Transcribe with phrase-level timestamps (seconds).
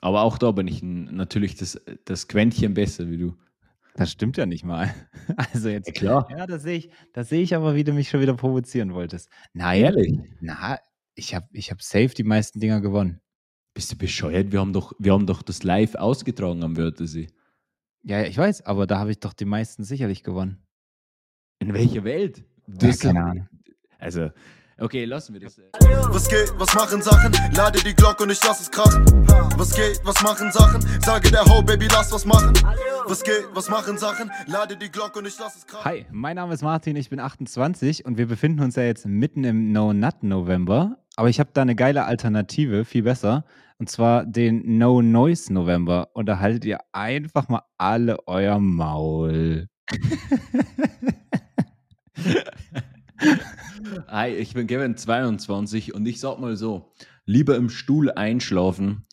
[0.00, 3.36] Aber auch da bin ich natürlich das, das Quäntchen besser wie du.
[3.96, 4.92] Das stimmt ja nicht mal.
[5.52, 5.86] Also jetzt.
[5.88, 6.28] Ja, klar.
[6.30, 9.30] Ja, das sehe ich, das sehe ich aber, wie du mich schon wieder provozieren wolltest.
[9.54, 10.18] Nein, Ehrlich?
[10.40, 10.78] na,
[11.14, 13.20] ich habe ich hab safe die meisten Dinger gewonnen.
[13.72, 14.52] Bist du bescheuert?
[14.52, 17.28] Wir haben doch, wir haben doch das live ausgetragen am Wörthersee.
[18.02, 20.66] Ja, ja, ich weiß, aber da habe ich doch die meisten sicherlich gewonnen.
[21.60, 22.38] In welcher Welt?
[22.66, 23.48] Ja, Das- keine Ahnung.
[23.98, 24.30] Also,
[24.78, 25.60] okay, lassen wir das.
[26.08, 27.32] Was geht, was machen Sachen?
[27.54, 29.04] Lade die Glocke und ich lass es krachen.
[29.56, 30.80] Was geht, was machen Sachen?
[31.00, 32.52] Sage der Ho, Baby, lass was machen.
[33.06, 34.30] Was geht, was machen Sachen?
[34.46, 35.84] Lade die Glocke und ich lass es krachen.
[35.84, 39.44] Hi, mein Name ist Martin, ich bin 28 und wir befinden uns ja jetzt mitten
[39.44, 40.98] im No-Nut-November.
[41.16, 43.44] Aber ich habe da eine geile Alternative, viel besser.
[43.78, 46.10] Und zwar den No-Noise-November.
[46.14, 49.68] Und da haltet ihr einfach mal alle euer Maul.
[54.08, 56.92] Hi, ich bin Kevin 22 und ich sag mal so:
[57.26, 59.06] lieber im Stuhl einschlafen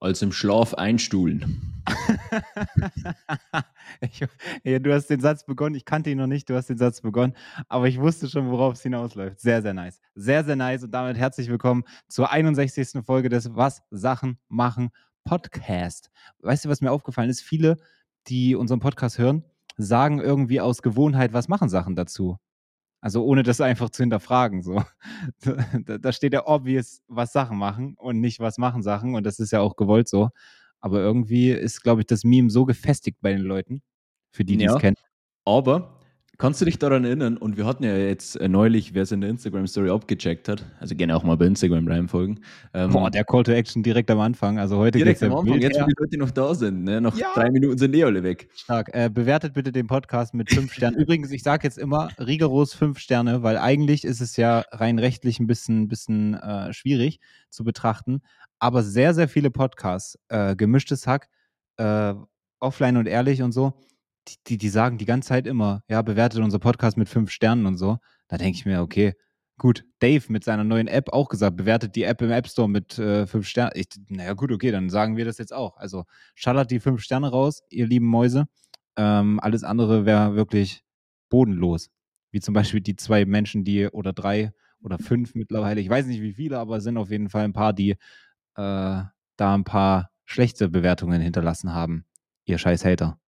[0.00, 1.82] als im Schlaf einstuhlen.
[4.00, 4.24] ich,
[4.64, 7.00] ja, du hast den Satz begonnen, ich kannte ihn noch nicht, du hast den Satz
[7.00, 7.34] begonnen,
[7.68, 9.40] aber ich wusste schon, worauf es hinausläuft.
[9.40, 10.00] Sehr, sehr nice.
[10.14, 13.04] Sehr, sehr nice und damit herzlich willkommen zur 61.
[13.04, 14.90] Folge des Was Sachen machen
[15.24, 16.10] Podcast.
[16.40, 17.42] Weißt du, was mir aufgefallen ist?
[17.42, 17.76] Viele,
[18.28, 19.44] die unseren Podcast hören,
[19.76, 22.38] sagen irgendwie aus Gewohnheit, was machen Sachen dazu.
[23.02, 24.62] Also ohne das einfach zu hinterfragen.
[24.62, 24.82] So.
[25.84, 29.14] Da, da steht ja obvious, was Sachen machen und nicht was machen Sachen.
[29.16, 30.30] Und das ist ja auch gewollt so.
[30.80, 33.82] Aber irgendwie ist, glaube ich, das Meme so gefestigt bei den Leuten,
[34.32, 34.74] für die, die Ja.
[34.74, 34.96] es kennen.
[35.44, 35.98] Aber
[36.42, 37.36] kannst du dich daran erinnern?
[37.36, 40.96] Und wir hatten ja jetzt äh, neulich, wer es in der Instagram-Story abgecheckt hat, also
[40.96, 42.40] gerne auch mal bei Instagram reinfolgen.
[42.74, 44.58] Ähm, Boah, der Call to Action direkt am Anfang.
[44.58, 46.82] Also heute direkt am Anfang, jetzt wo die Leute noch da sind.
[46.82, 47.00] Ne?
[47.00, 47.28] Nach Ja.
[47.36, 48.48] drei Minuten sind eh alle weg.
[48.56, 48.90] Stark.
[48.92, 50.96] Äh, bewertet bitte den Podcast mit fünf Sternen.
[50.98, 55.38] Übrigens, ich sage jetzt immer rigoros fünf Sterne, weil eigentlich ist es ja rein rechtlich
[55.38, 58.20] ein bisschen, bisschen äh, schwierig zu betrachten.
[58.58, 61.28] Aber sehr, sehr viele Podcasts, äh, gemischtes Hack,
[61.76, 62.14] äh,
[62.58, 63.74] offline und ehrlich und so,
[64.46, 67.76] die, die, sagen die ganze Zeit immer, ja, bewertet unser Podcast mit fünf Sternen und
[67.76, 67.98] so.
[68.28, 69.14] Da denke ich mir, okay,
[69.58, 72.98] gut, Dave mit seiner neuen App auch gesagt, bewertet die App im App Store mit
[72.98, 73.72] äh, fünf Sternen.
[73.74, 75.76] Ich, naja, gut, okay, dann sagen wir das jetzt auch.
[75.76, 78.46] Also schallert die fünf Sterne raus, ihr lieben Mäuse.
[78.96, 80.84] Ähm, alles andere wäre wirklich
[81.28, 81.90] bodenlos.
[82.30, 86.22] Wie zum Beispiel die zwei Menschen, die oder drei oder fünf mittlerweile, ich weiß nicht
[86.22, 87.96] wie viele, aber es sind auf jeden Fall ein paar, die äh,
[89.36, 92.06] da ein paar schlechte Bewertungen hinterlassen haben.
[92.44, 93.21] Ihr scheiß Hater.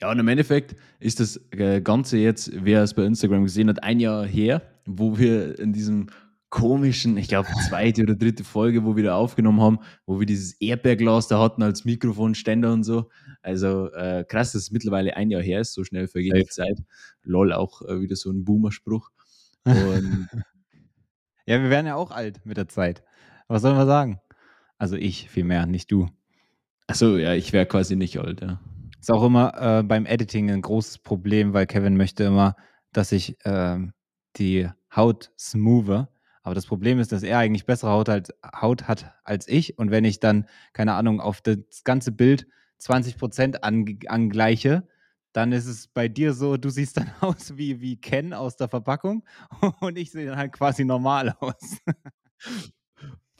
[0.00, 3.82] Ja, und im Endeffekt ist das äh, Ganze jetzt, wer es bei Instagram gesehen hat,
[3.82, 6.08] ein Jahr her, wo wir in diesem
[6.50, 10.52] komischen, ich glaube, zweite oder dritte Folge, wo wir da aufgenommen haben, wo wir dieses
[10.60, 13.10] Erdbeerglas da hatten als Mikrofonständer und so.
[13.42, 16.78] Also äh, krass, dass es mittlerweile ein Jahr her ist, so schnell vergeht die Zeit.
[17.22, 19.10] Lol, auch äh, wieder so ein Boomer-Spruch.
[21.48, 23.02] Ja, wir werden ja auch alt mit der Zeit.
[23.46, 24.20] Was sollen wir sagen?
[24.76, 26.10] Also ich vielmehr, nicht du.
[26.86, 28.60] achso, ja, ich wäre quasi nicht alt, ja.
[29.00, 32.56] Ist auch immer äh, beim Editing ein großes Problem, weil Kevin möchte immer,
[32.92, 33.92] dass ich ähm,
[34.36, 36.08] die Haut smoothe.
[36.42, 39.78] Aber das Problem ist, dass er eigentlich bessere Haut, als, Haut hat als ich.
[39.78, 42.46] Und wenn ich dann, keine Ahnung, auf das ganze Bild
[42.80, 44.88] 20% ange angleiche,
[45.32, 48.68] dann ist es bei dir so, du siehst dann aus wie, wie Ken aus der
[48.68, 49.24] Verpackung
[49.80, 51.78] und ich sehe dann halt quasi normal aus.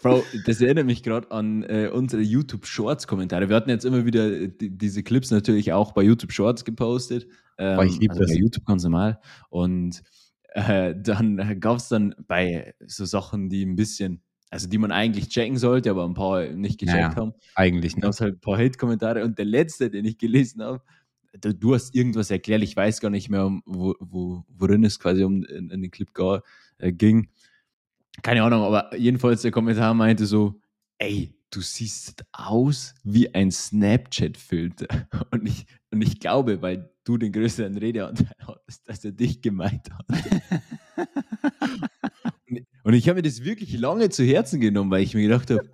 [0.00, 3.48] Bro, das erinnert mich gerade an äh, unsere YouTube Shorts Kommentare.
[3.48, 7.26] Wir hatten jetzt immer wieder äh, die, diese Clips natürlich auch bei YouTube Shorts gepostet.
[7.58, 8.32] Ähm, ich lieb also das.
[8.32, 9.20] Bei YouTube ganz normal.
[9.50, 10.02] Und
[10.50, 15.28] äh, dann gab es dann bei so Sachen, die ein bisschen, also die man eigentlich
[15.28, 18.10] checken sollte, aber ein paar nicht gecheckt Naja, haben, Eigentlich, gab ne?
[18.10, 19.24] es halt ein paar Hate-Kommentare.
[19.24, 20.80] Und der letzte, den ich gelesen habe,
[21.40, 25.24] du, du hast irgendwas erklärt, ich weiß gar nicht mehr, wo, wo, worin es quasi
[25.24, 26.10] um in, in den Clip
[26.78, 27.28] äh, ging.
[28.22, 30.60] Keine Ahnung, aber jedenfalls der Kommentar meinte so,
[30.98, 34.86] ey, du siehst aus wie ein Snapchat-Filter.
[35.30, 39.88] Und ich, und ich glaube, weil du den größeren Redeanteil hattest, dass er dich gemeint
[39.90, 40.06] hat.
[42.84, 45.70] Und- ich habe mir das wirklich lange zu Herzen genommen, weil ich mir gedacht habe,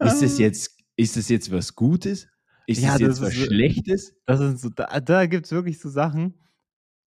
[0.00, 2.28] ist das jetzt, ist das jetzt was Gutes?
[2.66, 4.14] Ist Ja, das jetzt das was so- Schlechtes?
[4.26, 6.34] Das sind so, da, da gibt es wirklich so Sachen.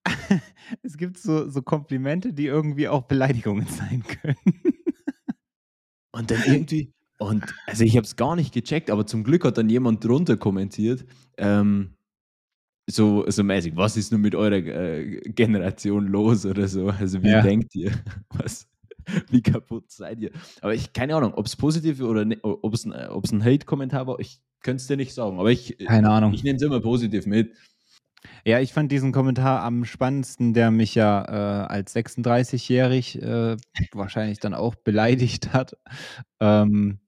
[0.84, 4.59] es gibt so, so Komplimente, die irgendwie auch Beleidigungen sein können.
[6.19, 9.57] Und dann irgendwie, und also ich habe es gar nicht gecheckt, aber zum Glück hat
[9.57, 11.06] dann jemand drunter kommentiert,
[11.38, 11.95] ähm,
[12.89, 16.89] so, so mäßig, was ist nun mit eurer äh, Generation los oder so?
[16.89, 17.42] Also wie Ja.
[17.42, 17.92] denkt ihr?
[18.33, 18.68] Was,
[19.30, 20.31] wie kaputt seid ihr?
[20.62, 24.19] Aber ich, keine Ahnung, ob es positiv oder ne, ob es ein, ein Hate-Kommentar war,
[24.19, 26.33] ich könnte es dir nicht sagen, aber ich, Keine Ahnung.
[26.33, 27.54] ich nehme es immer positiv mit.
[28.45, 33.57] Ja, ich fand diesen Kommentar am spannendsten, der mich ja äh, als 36-jährig äh,
[33.94, 35.77] wahrscheinlich dann auch beleidigt hat.
[36.39, 37.00] Ähm,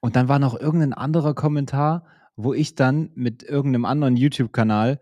[0.00, 2.04] und dann war noch irgendein anderer Kommentar,
[2.36, 5.00] wo ich dann mit irgendeinem anderen YouTube-Kanal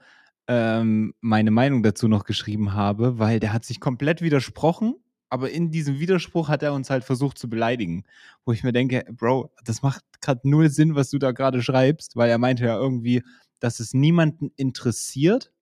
[0.49, 4.95] ähm, meine Meinung dazu noch geschrieben habe, weil der hat sich komplett widersprochen,
[5.29, 8.05] aber in diesem Widerspruch hat er uns halt versucht zu beleidigen.
[8.45, 12.17] Wo ich mir denke, Bro, das macht gerade null Sinn, was du da gerade schreibst,
[12.17, 13.23] weil er meinte ja irgendwie,
[13.61, 15.53] dass es niemanden interessiert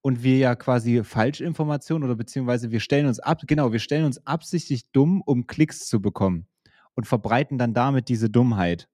[0.00, 4.24] und wir ja quasi Falschinformationen oder beziehungsweise wir stellen uns ab, genau, wir stellen uns
[4.26, 6.46] absichtlich dumm, um Klicks zu bekommen
[6.94, 8.88] und verbreiten dann damit diese Dummheit.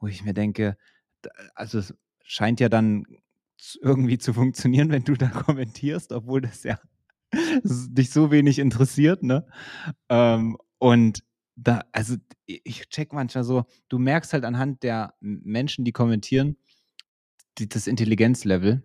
[0.00, 0.76] Wo ich mir denke,
[1.54, 3.04] also es scheint ja dann
[3.80, 6.78] irgendwie zu funktionieren, wenn du da kommentierst, obwohl das ja
[7.32, 9.46] dich so wenig interessiert, ne?
[10.08, 11.22] Ähm, und
[11.56, 12.16] da, also
[12.46, 16.56] ich check manchmal so, du merkst halt anhand der Menschen, die kommentieren,
[17.58, 18.82] die, das Intelligenzlevel.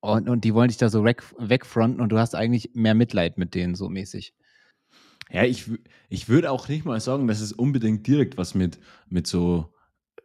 [0.00, 3.38] Und, und die wollen dich da so weg, wegfronten und du hast eigentlich mehr Mitleid
[3.38, 4.34] mit denen so mäßig.
[5.30, 5.70] Ja, ich,
[6.08, 8.78] ich würde auch nicht mal sagen, dass es unbedingt direkt was mit,
[9.08, 9.72] mit so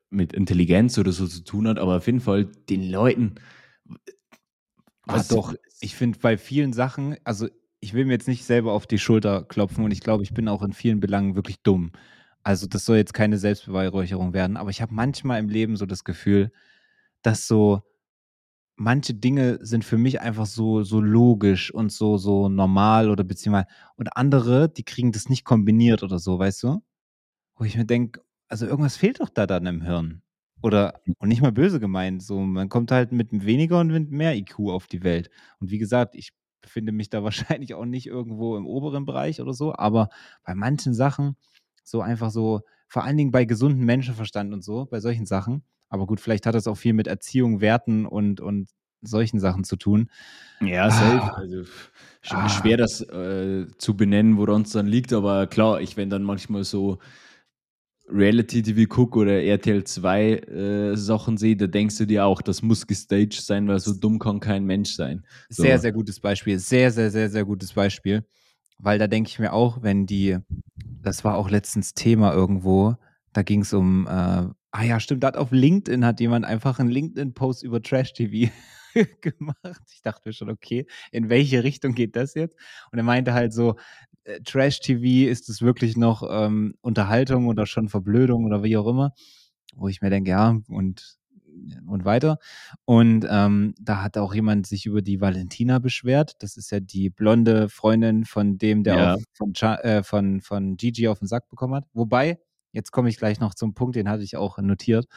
[0.10, 3.36] mit Intelligenz oder so zu tun hat, aber auf jeden Fall den Leuten.
[5.04, 7.48] Ah, doch, ich finde bei vielen Sachen, also
[7.80, 10.48] ich will mir jetzt nicht selber auf die Schulter klopfen und ich glaube, ich bin
[10.48, 11.92] auch in vielen Belangen wirklich dumm.
[12.44, 16.04] Also das soll jetzt keine Selbstbeweihräucherung werden, aber ich habe manchmal im Leben so das
[16.04, 16.52] Gefühl,
[17.24, 17.82] dass so
[18.78, 23.68] manche Dinge sind für mich einfach so, so logisch und so, so normal oder beziehungsweise
[23.96, 26.82] und andere, die kriegen das nicht kombiniert oder so, weißt du?
[27.58, 30.22] Wo ich mir denke, also irgendwas fehlt doch da dann im Hirn.
[30.62, 34.36] Oder, und nicht mal böse gemeint, so, man kommt halt mit weniger und mit mehr
[34.36, 35.30] IQ auf die Welt.
[35.60, 36.32] Und wie gesagt, ich
[36.62, 40.10] befinde mich da wahrscheinlich auch nicht irgendwo im oberen Bereich oder so, aber
[40.44, 41.36] bei manchen Sachen,
[41.84, 46.06] so einfach so, vor allen Dingen bei gesundem Menschenverstand und so, bei solchen Sachen, aber
[46.06, 48.70] gut, vielleicht hat das auch viel mit Erziehung, Werten und, und
[49.02, 50.10] solchen Sachen zu tun.
[50.62, 51.22] Ja, safe.
[51.22, 51.36] Ah.
[51.36, 52.50] Also sch Ah.
[52.50, 56.64] schwer das äh, zu benennen, woran es dann liegt, aber klar, ich wenn dann manchmal
[56.64, 56.98] so
[58.10, 62.62] Reality TV gucke oder RTL 2 äh, Sachen sehe, da denkst du dir auch, das
[62.62, 65.26] muss gestaged sein, weil so dumm kann kein Mensch sein.
[65.50, 65.64] So.
[65.64, 66.58] Sehr, sehr gutes Beispiel.
[66.58, 68.26] Sehr, sehr, sehr, sehr gutes Beispiel.
[68.80, 70.38] Weil da denke ich mir auch, wenn die,
[71.02, 72.96] das war auch letztens Thema irgendwo,
[73.34, 74.46] da ging es um, äh,
[74.78, 78.52] ah ja, stimmt, da hat auf LinkedIn hat jemand einfach einen LinkedIn-Post über Trash-TV
[79.22, 79.82] gemacht.
[79.92, 82.56] Ich dachte mir schon, okay, in welche Richtung geht das jetzt?
[82.92, 83.76] Und er meinte halt so,
[84.26, 89.14] äh, Trash-TV, ist es wirklich noch ähm, Unterhaltung oder schon Verblödung oder wie auch immer?
[89.76, 91.18] Wo ich mir denke, ja, und,
[91.88, 92.38] und weiter.
[92.86, 96.36] Und ähm, da hat auch jemand sich über die Valentina beschwert.
[96.44, 99.14] Das ist ja die blonde Freundin von dem, der Ja.
[99.16, 101.86] auch von, äh, von, von Gigi auf den Sack bekommen hat.
[101.94, 102.38] Wobei,
[102.78, 105.08] jetzt komme ich gleich noch zum Punkt, den hatte ich auch notiert.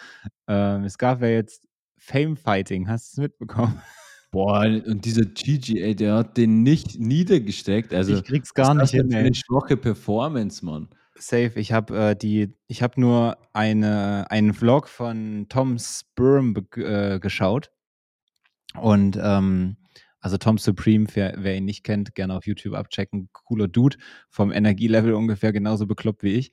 [0.48, 1.68] Ähm, es gab ja jetzt
[1.98, 3.80] Fame Fighting, hast du es mitbekommen?
[4.32, 7.92] Boah, und dieser ey, der hat den nicht niedergesteckt.
[7.92, 10.88] Also, ich krieg's gar nicht hin, eine schwache Performance, Mann.
[11.16, 11.52] Safe.
[11.56, 17.70] Ich habe äh, die, ich habe nur eine, einen Vlog von Tom Sperm äh, geschaut.
[18.80, 19.76] Und ähm,
[20.20, 23.28] also Tom Supreme, wer, wer ihn nicht kennt, gerne auf YouTube abchecken.
[23.32, 23.96] Cooler Dude,
[24.28, 26.52] vom Energielevel ungefähr genauso bekloppt wie ich.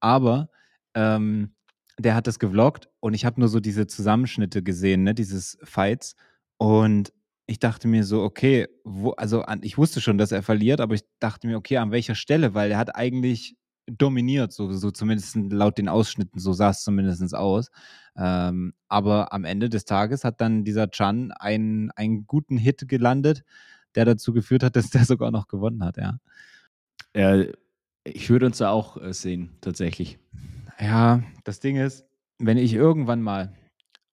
[0.00, 0.48] Aber
[0.94, 1.54] ähm,
[1.98, 6.14] der hat das gevloggt und ich habe nur so diese Zusammenschnitte gesehen, ne, dieses Fights.
[6.58, 7.12] Und
[7.46, 10.94] ich dachte mir so, okay, wo, also an, ich wusste schon, dass er verliert, aber
[10.94, 13.56] ich dachte mir, okay, an welcher Stelle, weil er hat eigentlich
[13.90, 17.70] dominiert, so, so zumindest laut den Ausschnitten, so sah es zumindest aus.
[18.16, 23.44] Ähm, aber am Ende des Tages hat dann dieser Chan einen, einen guten Hit gelandet,
[23.94, 26.18] der dazu geführt hat, dass der sogar noch gewonnen hat, ja.
[27.12, 27.52] Äh,
[28.04, 30.18] ich würde uns da auch äh, sehen, tatsächlich.
[30.80, 32.04] Ja, das Ding ist,
[32.38, 33.52] wenn ich irgendwann mal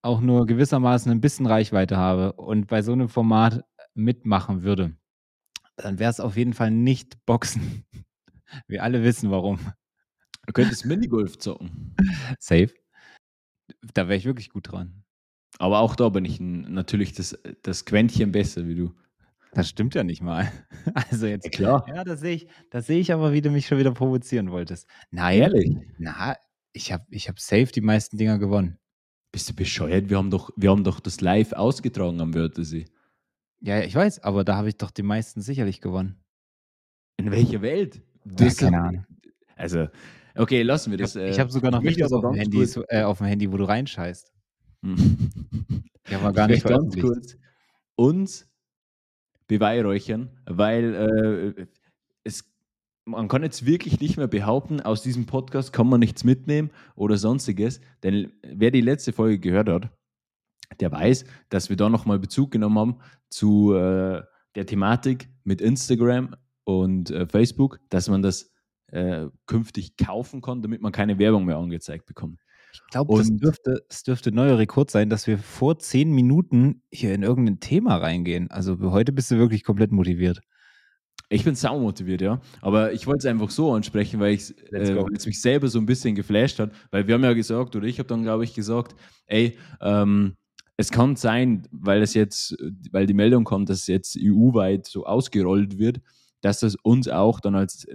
[0.01, 3.63] auch nur gewissermaßen ein bisschen Reichweite habe und bei so einem Format
[3.93, 4.95] mitmachen würde,
[5.77, 7.85] dann wäre es auf jeden Fall nicht Boxen.
[8.67, 9.59] Wir alle wissen warum.
[10.45, 11.95] Du könntest Minigolf zocken.
[12.39, 12.69] Safe.
[13.93, 15.03] Da wäre ich wirklich gut dran.
[15.57, 18.93] Aber auch da bin ich natürlich das, das Quäntchen besser wie du.
[19.53, 20.51] Das stimmt ja nicht mal.
[21.09, 21.51] Also jetzt.
[21.51, 21.85] klar.
[21.87, 24.87] Ja, das sehe ich, das sehe ich aber, wie du mich schon wieder provozieren wolltest.
[25.11, 25.77] Nein, Ehrlich?
[25.97, 26.35] na,
[26.73, 28.77] ich habe ich hab safe die meisten Dinger gewonnen.
[29.31, 30.09] Bist du bescheuert?
[30.09, 32.85] Wir haben doch, wir haben doch das live ausgetragen am Wörthersee.
[33.61, 36.23] Ja, ich weiß, aber da habe ich doch die meisten sicherlich gewonnen.
[37.17, 38.01] In welcher Welt?
[38.25, 39.05] Ja, keine Ahnung.
[39.55, 39.87] Also,
[40.35, 41.15] okay, lassen wir Ich das.
[41.15, 44.31] habe äh, hab sogar noch Videos auf Handy, äh, auf dem Handy, wo du reinscheißt.
[44.83, 47.37] Haben wir gar ich nicht ganz kurz
[47.95, 48.47] uns
[49.47, 51.65] beweihräuchern, weil äh,
[52.23, 52.51] es,
[53.05, 57.17] man kann jetzt wirklich nicht mehr behaupten, aus diesem Podcast kann man nichts mitnehmen oder
[57.17, 59.89] sonstiges, denn wer die letzte Folge gehört hat,
[60.79, 64.21] der weiß, dass wir da nochmal Bezug genommen haben zu äh,
[64.55, 68.51] der Thematik mit Instagram und äh, Facebook, dass man das
[68.87, 72.41] äh, künftig kaufen kann, damit man keine Werbung mehr angezeigt bekommt.
[72.73, 77.13] Ich glaube, das dürfte, das dürfte neuer Rekord sein, dass wir vor zehn Minuten hier
[77.13, 78.51] in irgendein Thema reingehen.
[78.51, 80.41] Also heute bist du wirklich komplett motiviert.
[81.29, 82.39] Ich bin sau motiviert, ja.
[82.61, 85.85] Aber ich wollte es einfach so ansprechen, weil ich äh, es mich selber so ein
[85.85, 88.95] bisschen geflasht hat, weil wir haben ja gesagt, oder ich habe dann, glaube ich, gesagt,
[89.25, 90.35] ey, ähm,
[90.77, 92.57] es kann sein, weil es jetzt,
[92.91, 96.01] weil die Meldung kommt, dass es jetzt EU-weit so ausgerollt wird,
[96.45, 97.87] dass das uns auch dann als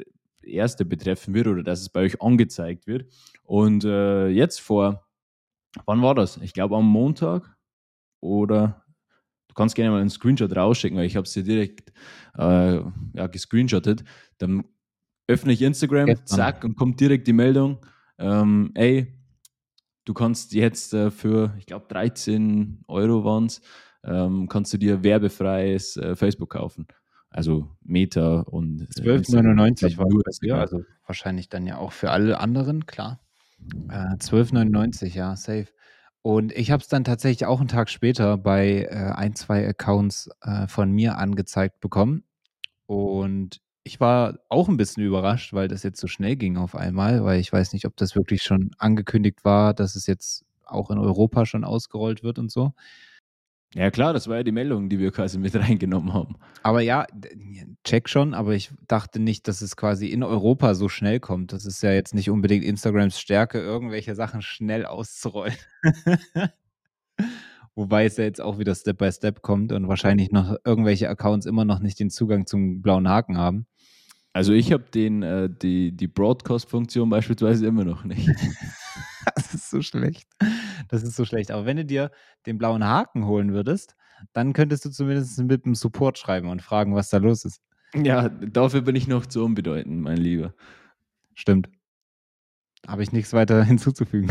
[0.42, 3.06] Erste betreffen wird oder dass es bei euch angezeigt wird.
[3.44, 5.06] Und äh, jetzt vor,
[5.86, 6.36] wann war das?
[6.38, 7.56] Ich glaube am Montag
[8.18, 8.84] oder
[9.46, 11.92] du kannst gerne mal einen Screenshot rausschicken, weil ich habe es dir direkt
[12.36, 12.80] äh,
[13.14, 14.02] ja, gescreenshottet.
[14.38, 14.64] Dann
[15.28, 16.26] öffne ich Instagram, Gestern.
[16.26, 17.78] zack, und kommt direkt die Meldung,
[18.18, 19.16] ähm, ey,
[20.06, 23.60] du kannst jetzt äh, für, ich glaube, 13 Euro waren es,
[24.02, 26.88] ähm, kannst du dir werbefreies äh, Facebook kaufen.
[27.30, 30.56] Also Meta und äh, 12,99 war nur das, ja.
[30.56, 30.60] ja.
[30.60, 33.20] Also wahrscheinlich dann ja auch für alle anderen, klar.
[33.88, 35.68] Äh, 12,99, ja, safe.
[36.22, 40.28] Und ich habe es dann tatsächlich auch einen Tag später bei äh, ein, zwei Accounts
[40.42, 42.24] äh, von mir angezeigt bekommen.
[42.86, 47.24] Und ich war auch ein bisschen überrascht, weil das jetzt so schnell ging auf einmal,
[47.24, 50.98] weil ich weiß nicht, ob das wirklich schon angekündigt war, dass es jetzt auch in
[50.98, 52.74] Europa schon ausgerollt wird und so.
[53.74, 56.36] Ja klar, das war ja die Meldung, die wir quasi mit reingenommen haben.
[56.62, 57.06] Aber ja,
[57.84, 61.52] check schon, aber ich dachte nicht, dass es quasi in Europa so schnell kommt.
[61.52, 65.54] Das ist ja jetzt nicht unbedingt Instagrams Stärke, irgendwelche Sachen schnell auszurollen.
[67.76, 71.46] Wobei es ja jetzt auch wieder Step by Step kommt und wahrscheinlich noch irgendwelche Accounts
[71.46, 73.66] immer noch nicht den Zugang zum blauen Haken haben.
[74.32, 78.28] Also ich habe den äh, die, die Broadcast-Funktion beispielsweise immer noch nicht.
[79.34, 80.28] Das ist so schlecht.
[80.88, 81.50] Das ist so schlecht.
[81.50, 82.10] Aber wenn du dir
[82.46, 83.96] den blauen Haken holen würdest,
[84.32, 87.60] dann könntest du zumindest mit dem Support schreiben und fragen, was da los ist.
[87.94, 90.54] ja, dafür bin ich noch zu unbedeutend, mein Lieber.
[91.34, 91.68] Stimmt.
[92.86, 94.30] Habe ich nichts weiter hinzuzufügen.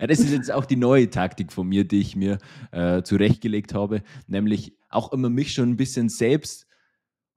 [0.00, 2.38] ja, das ist jetzt auch die neue Taktik von mir, die ich mir
[2.70, 6.66] äh, zurechtgelegt habe, nämlich auch immer mich schon ein bisschen selbst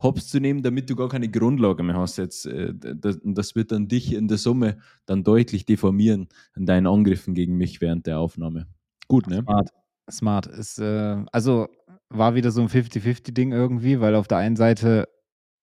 [0.01, 2.18] hops zu nehmen, damit du gar keine Grundlage mehr hast.
[2.18, 6.88] Jetzt, äh, das, das wird dann dich in der Summe dann deutlich deformieren in deinen
[6.88, 8.68] Angriffen gegen mich während der Aufnahme.
[9.08, 9.42] Gut, ne?
[9.42, 9.70] Smart.
[10.10, 10.48] Smart.
[10.48, 11.68] Ist, äh, also
[12.10, 15.08] war wieder so ein 50-50-Ding irgendwie, weil auf der einen Seite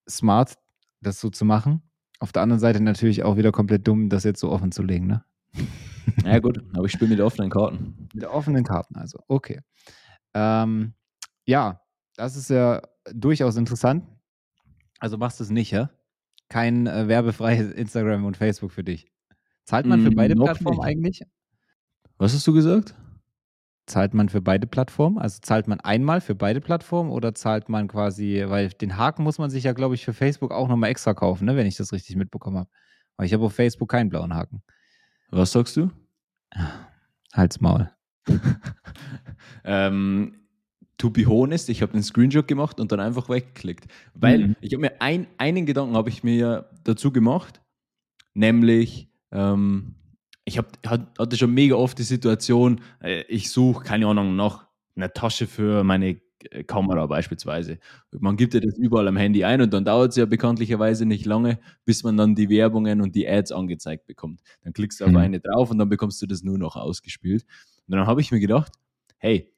[0.08, 0.54] smart,
[1.00, 1.82] das so zu machen.
[2.20, 5.06] Auf der anderen Seite natürlich auch wieder komplett dumm, das jetzt so offen zu legen,
[5.06, 5.24] ne?
[6.24, 8.08] Ja, gut, aber ich spiele mit offenen Karten.
[8.12, 9.18] Mit offenen Karten, also.
[9.26, 9.62] Okay.
[10.34, 10.92] Ähm,
[11.46, 11.80] ja,
[12.16, 14.04] das ist ja durchaus interessant.
[15.00, 15.90] Also machst du es nicht, ja?
[16.48, 19.10] Kein äh, werbefreies Instagram und Facebook für dich.
[19.64, 20.84] Zahlt man für Mm, beide noch Plattformen nicht.
[20.84, 21.22] eigentlich?
[22.18, 22.94] Was hast du gesagt?
[23.86, 25.18] Zahlt man für beide Plattformen?
[25.18, 29.38] Also zahlt man einmal für beide Plattformen oder zahlt man quasi, weil den Haken muss
[29.38, 31.92] man sich ja, glaube ich, für Facebook auch nochmal extra kaufen, ne, wenn ich das
[31.92, 32.70] richtig mitbekommen habe.
[33.16, 34.62] Weil ich habe auf Facebook keinen blauen Haken.
[35.30, 35.90] Was sagst du?
[37.34, 37.90] Halt's Maul.
[39.64, 40.43] ähm,
[40.98, 43.86] to be honest, ich habe einen Screenshot gemacht und dann einfach weggeklickt.
[44.14, 44.56] Weil Mhm.
[44.60, 47.60] ich habe mir ein, einen Gedanken habe ich mir dazu gemacht,
[48.34, 49.94] nämlich ähm,
[50.44, 54.66] ich hab, hat, hatte schon mega oft die Situation, äh, ich suche, keine Ahnung, nach
[54.96, 56.20] einer Tasche für meine
[56.50, 57.78] äh, Kamera beispielsweise.
[58.12, 61.24] Man gibt ja das überall am Handy ein und dann dauert es ja bekanntlicherweise nicht
[61.26, 64.42] lange, bis man dann die Werbungen und die Ads angezeigt bekommt.
[64.62, 65.16] Dann klickst du auf Mhm.
[65.16, 67.44] eine drauf und dann bekommst du das nur noch ausgespielt.
[67.88, 68.72] Und dann habe ich mir gedacht,
[69.18, 69.50] hey,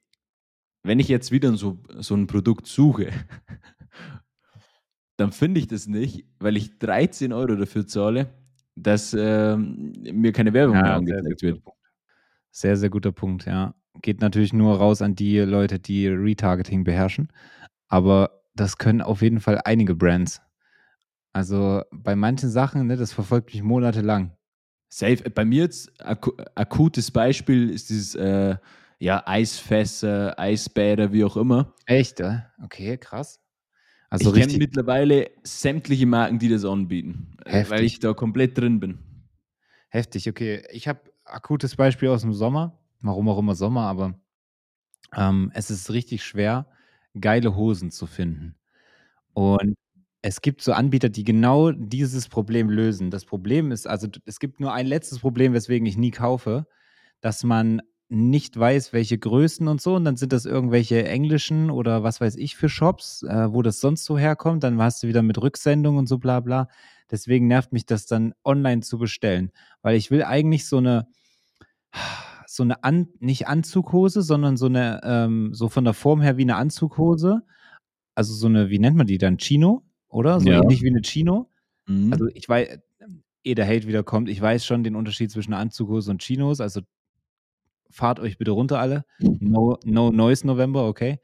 [0.83, 3.09] wenn ich jetzt wieder so, so ein Produkt suche,
[5.17, 8.29] dann finde ich das nicht, weil ich 13 Euro dafür zahle,
[8.75, 11.63] dass ähm, mir keine Werbung mehr sehr, angezeigt sehr wird.
[11.63, 11.79] Punkt.
[12.51, 13.73] Sehr, sehr guter Punkt, ja.
[14.01, 17.29] Geht natürlich nur raus an die Leute, die Retargeting beherrschen.
[17.87, 20.41] Aber das können auf jeden Fall einige Brands.
[21.33, 24.35] Also bei manchen Sachen, ne, das verfolgt mich monatelang.
[24.89, 25.29] Safe.
[25.29, 28.55] Bei mir jetzt aku akutes Beispiel ist dieses äh,
[28.99, 31.73] ja, Eisfässer, Eisbäder, wie auch immer.
[31.85, 32.39] Echt, äh?
[32.63, 33.39] Okay, krass.
[34.09, 37.85] Also ich kenne mittlerweile sämtliche Marken, die das anbieten, äh, weil Heftig.
[37.85, 38.99] ich da komplett drin bin.
[39.89, 40.29] heftig.
[40.29, 42.79] Okay, ich habe akutes Beispiel aus dem Sommer.
[43.01, 44.19] Warum auch immer Sommer, aber
[45.15, 46.67] ähm, es ist richtig schwer,
[47.19, 48.55] geile Hosen zu finden.
[49.33, 49.75] Und
[50.21, 53.11] es gibt so Anbieter, die genau dieses Problem lösen.
[53.11, 56.65] Das Problem ist, also es gibt nur ein letztes Problem, weswegen ich nie kaufe,
[57.21, 59.95] dass man nicht weiß, welche Größen und so.
[59.95, 63.79] Und dann sind das irgendwelche englischen oder was weiß ich für Shops, äh, wo das
[63.81, 64.63] sonst so herkommt.
[64.63, 66.69] Dann hast du wieder mit Rücksendung und so bla bla.
[67.11, 69.51] Deswegen nervt mich das dann online zu bestellen.
[69.81, 71.07] Weil ich will eigentlich so eine,
[72.47, 76.43] so eine An nicht Anzughose, sondern so eine, ähm, so von der Form her wie
[76.43, 77.41] eine Anzughose.
[78.15, 79.37] Also so eine, wie nennt man die dann?
[79.37, 80.39] Chino, oder?
[80.39, 80.61] So Ja.
[80.61, 81.49] ähnlich wie eine Chino.
[81.87, 82.11] Mhm.
[82.13, 82.79] Also ich weiß,
[83.43, 86.61] ehe der Hate wieder kommt, ich weiß schon den Unterschied zwischen Anzughose und Chinos.
[86.61, 86.81] Also
[87.89, 89.05] fahrt euch bitte runter alle.
[89.19, 91.19] No, no Noise November, okay.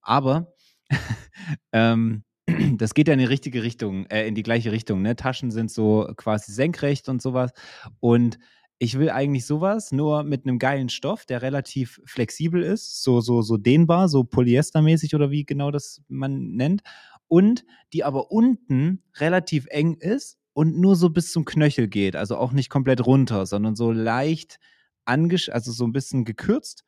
[0.00, 0.54] Aber
[1.72, 2.24] ähm,
[2.76, 5.02] das geht ja in die richtige Richtung, äh, in die gleiche Richtung.
[5.02, 5.16] Ne?
[5.16, 7.52] Taschen sind so quasi senkrecht und sowas.
[8.00, 8.38] Und
[8.78, 13.42] ich will eigentlich sowas, nur mit einem geilen Stoff, der relativ flexibel ist, so, so,
[13.42, 16.82] so dehnbar, so polyestermäßig oder wie genau das man nennt.
[17.26, 22.16] Und die aber unten relativ eng ist und nur so bis zum Knöchel geht.
[22.16, 24.58] Also auch nicht komplett runter, sondern so leicht
[25.08, 26.84] angesch, also so ein bisschen gekürzt,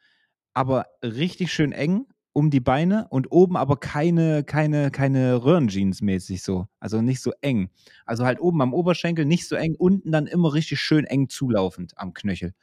[0.54, 6.42] aber richtig schön eng um die Beine und oben aber keine, keine, keine Röhrenjeans mäßig
[6.44, 6.68] so.
[6.78, 7.70] Also nicht so eng.
[8.06, 11.98] Also halt oben am Oberschenkel nicht so eng, unten dann immer richtig schön eng zulaufend
[11.98, 12.54] am Knöchel.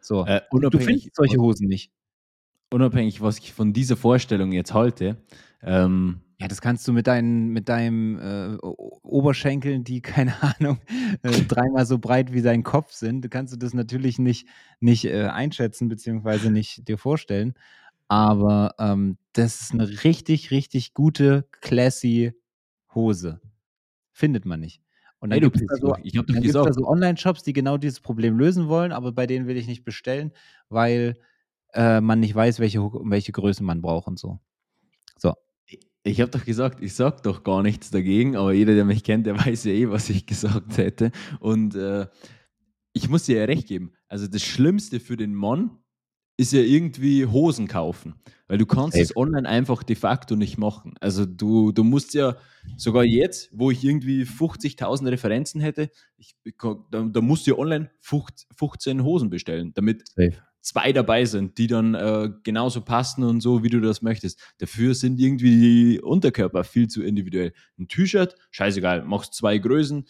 [0.00, 0.24] So.
[0.24, 1.90] Äh, Und du unabhängig- findest solche Hosen nicht.
[2.72, 5.16] Unabhängig, was ich von dieser Vorstellung jetzt halte,
[5.62, 10.78] ähm, Ja, das kannst du mit, deinen, mit deinem äh, Oberschenkeln, die, keine Ahnung,
[11.22, 14.46] äh, dreimal so breit wie dein Kopf sind, kannst du das natürlich nicht,
[14.80, 17.54] nicht äh, einschätzen, beziehungsweise nicht dir vorstellen.
[18.08, 22.32] Aber ähm, das ist eine richtig, richtig gute, classy
[22.94, 23.40] Hose.
[24.12, 24.80] Findet man nicht.
[25.18, 25.86] Und dann Ey, du gibt es da
[26.52, 29.66] so, da so Online-Shops, die genau dieses Problem lösen wollen, aber bei denen will ich
[29.66, 30.32] nicht bestellen,
[30.68, 31.16] weil
[31.72, 34.18] äh, man nicht weiß, welche, welche Größe man braucht und.
[34.18, 34.38] So.
[36.06, 39.26] Ich habe doch gesagt, ich sag doch gar nichts dagegen, aber jeder, der mich kennt,
[39.26, 41.10] der weiß ja eh, was ich gesagt hätte.
[41.40, 42.06] Und äh,
[42.92, 43.92] ich muss dir ja recht geben.
[44.08, 45.78] Also das Schlimmste für den Mann
[46.36, 48.14] ist ja irgendwie Hosen kaufen.
[48.46, 50.94] Weil du kannst es online einfach de facto nicht machen.
[51.00, 52.36] Also du, du musst ja,
[52.76, 56.36] sogar jetzt, wo ich irgendwie 50.000 Referenzen hätte, ich,
[56.90, 60.34] da, da musst du ja online 15 15 Hosen bestellen, damit Safe.
[60.66, 64.40] Zwei dabei sind, die dann äh, genauso passen und so, wie du das möchtest.
[64.58, 67.52] Dafür sind irgendwie die Unterkörper viel zu individuell.
[67.78, 70.08] Ein T-Shirt, scheißegal, machst zwei Größen,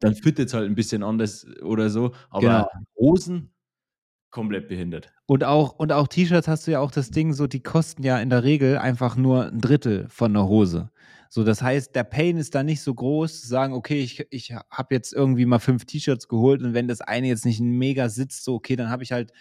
[0.00, 2.12] dann fittet es halt ein bisschen anders oder so.
[2.30, 2.68] Aber Genau.
[2.96, 3.52] Hosen,
[4.30, 5.12] komplett behindert.
[5.26, 8.18] Und auch, und auch T-Shirts hast du ja auch das Ding, so die kosten ja
[8.18, 10.90] in der Regel einfach nur ein Drittel von einer Hose.
[11.32, 14.52] So, das heißt, der Pain ist da nicht so groß, zu sagen, okay, ich, ich
[14.52, 18.42] habe jetzt irgendwie mal fünf T-Shirts geholt und wenn das eine jetzt nicht mega sitzt,
[18.42, 19.32] so, okay, dann habe ich halt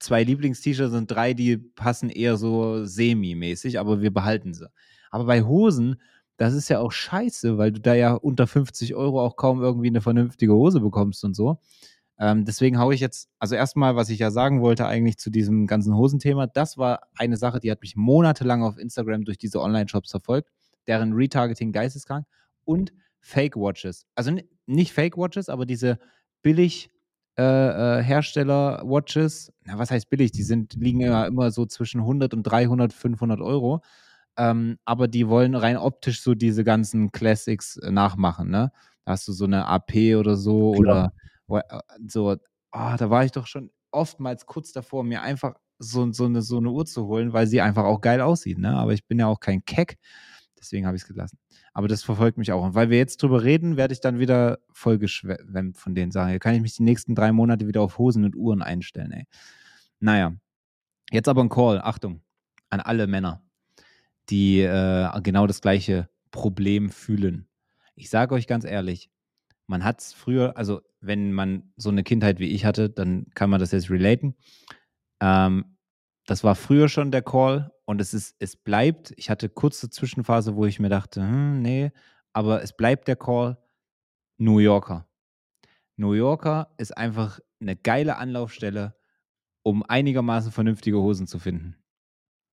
[0.00, 4.68] zwei Lieblings-T-Shirts und drei, die passen eher so semi-mäßig, aber wir behalten sie.
[5.10, 6.00] Aber bei Hosen,
[6.36, 9.88] das ist ja auch scheiße, weil du da ja unter 50 Euro auch kaum irgendwie
[9.88, 11.60] eine vernünftige Hose bekommst und so.
[12.18, 15.66] Ähm, deswegen haue ich jetzt, also erstmal, was ich ja sagen wollte eigentlich zu diesem
[15.66, 20.10] ganzen Hosenthema, das war eine Sache, die hat mich monatelang auf Instagram durch diese Online-Shops
[20.10, 20.50] verfolgt,
[20.86, 22.26] deren Retargeting geisteskrank
[22.64, 24.06] und Fake-Watches.
[24.14, 25.98] Also ni- nicht Fake-Watches, aber diese
[26.42, 26.90] billig
[27.40, 30.30] äh, äh, Hersteller-Watches, na, was heißt billig?
[30.32, 33.80] Die sind, liegen ja immer so zwischen 100 und 300, 500 Euro.
[34.36, 38.72] Ähm, aber die wollen rein optisch so diese ganzen Classics äh, nachmachen, ne?
[39.04, 41.12] Da hast du so eine AP oder so Klar.
[41.48, 42.36] oder äh, so,
[42.72, 46.58] ah, da war ich doch schon oftmals kurz davor, mir einfach so, so, eine, so
[46.58, 48.76] eine Uhr zu holen, weil sie einfach auch geil aussieht, ne?
[48.76, 49.96] Aber ich bin ja auch kein Keck,
[50.60, 51.38] deswegen habe ich es gelassen.
[51.72, 52.64] Aber das verfolgt mich auch.
[52.64, 56.30] Und weil wir jetzt drüber reden, werde ich dann wieder voll geschwemmt von den Sachen.
[56.30, 59.26] Hier kann ich mich die nächsten drei Monate wieder auf Hosen und Uhren einstellen, ey.
[59.98, 60.34] Naja.
[61.10, 62.22] Jetzt aber ein Call, Achtung,
[62.68, 63.42] an alle Männer,
[64.28, 67.48] die äh, genau das gleiche Problem fühlen.
[67.96, 69.10] Ich sage euch ganz ehrlich,
[69.66, 73.50] man hat es früher, also wenn man so eine Kindheit wie ich hatte, dann kann
[73.50, 74.36] man das jetzt relaten.
[75.20, 75.76] Ähm,
[76.30, 79.12] das war früher schon der Call und es ist, es bleibt.
[79.16, 81.90] Ich hatte kurze Zwischenphase, wo ich mir dachte, hm, nee,
[82.32, 83.58] aber es bleibt der Call
[84.38, 85.08] New Yorker.
[85.96, 88.94] New Yorker ist einfach eine geile Anlaufstelle,
[89.64, 91.74] um einigermaßen vernünftige Hosen zu finden.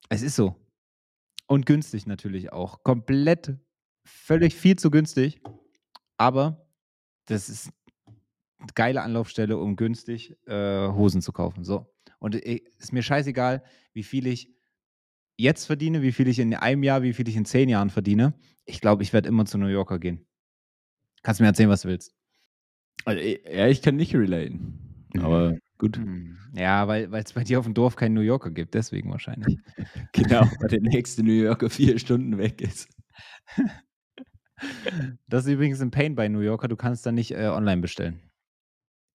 [0.09, 0.55] Es ist so.
[1.45, 2.81] Und günstig natürlich auch.
[2.81, 3.59] Komplett,
[4.05, 5.39] völlig viel zu günstig.
[6.17, 6.67] Aber
[7.25, 7.71] das ist
[8.57, 11.63] eine geile Anlaufstelle, um günstig äh, Hosen zu kaufen.
[11.63, 11.93] So.
[12.19, 14.53] Und es ist mir scheißegal, wie viel ich
[15.37, 18.33] jetzt verdiene, wie viel ich in einem Jahr, wie viel ich in zehn Jahren verdiene.
[18.65, 20.25] Ich glaube, ich werde immer zu New Yorker gehen.
[21.23, 22.13] Kannst mir erzählen, was du willst.
[23.05, 25.07] Also, eh, ja, ich kann nicht relaten.
[25.19, 25.97] Aber gut.
[25.97, 26.37] Hm.
[26.53, 29.57] Ja, weil es bei dir auf dem Dorf keinen New Yorker gibt, deswegen wahrscheinlich.
[30.13, 32.89] Genau, weil der nächste New Yorker vier Stunden weg ist.
[35.27, 38.19] Das ist übrigens ein Pain bei New Yorker, du kannst da nicht äh, online bestellen.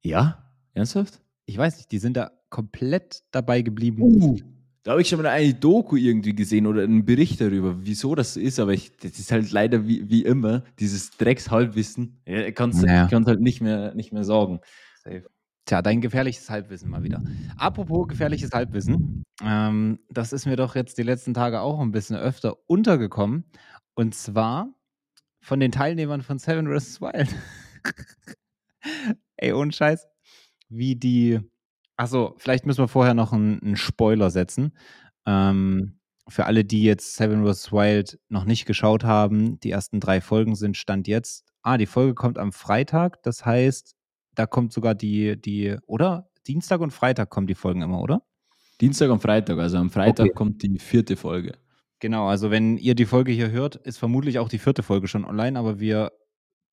[0.04, 0.54] Ja?
[0.72, 1.20] Ernsthaft?
[1.46, 4.02] Ich weiß nicht, die sind da komplett dabei geblieben.
[4.02, 4.38] Uh,
[4.84, 8.34] da habe ich schon mal eine Doku irgendwie gesehen oder einen Bericht darüber, wieso das
[8.34, 12.20] so ist, aber ich, das ist halt leider wie, wie immer, dieses Dreckshalbwissen.
[12.26, 14.60] Ja, ich kann es halt nicht mehr, nicht mehr sagen.
[15.64, 17.22] Tja, dein gefährliches Halbwissen mal wieder.
[17.56, 22.16] Apropos gefährliches Halbwissen, ähm, das ist mir doch jetzt die letzten Tage auch ein bisschen
[22.16, 23.44] öfter untergekommen.
[23.94, 24.74] Und zwar
[25.40, 27.00] von den Teilnehmern von Seven vs.
[27.00, 27.28] Wild.
[29.36, 30.08] Ey, ohne Scheiß.
[30.68, 31.40] Wie die.
[31.96, 34.76] Achso, vielleicht müssen wir vorher noch einen, einen Spoiler setzen.
[35.26, 37.72] Ähm, für alle, die jetzt Seven vs.
[37.72, 41.44] Wild noch nicht geschaut haben, die ersten drei Folgen sind Stand jetzt.
[41.62, 43.22] Ah, die Folge kommt am Freitag.
[43.22, 43.94] Das heißt,
[44.34, 46.28] da kommt sogar die, die, oder?
[46.46, 48.22] Dienstag und Freitag kommen die Folgen immer, oder?
[48.80, 50.34] Dienstag und Freitag, also am Freitag Okay.
[50.34, 51.52] kommt die vierte Folge.
[52.00, 55.24] Genau, also wenn ihr die Folge hier hört, ist vermutlich auch die vierte Folge schon
[55.24, 56.10] online, aber wir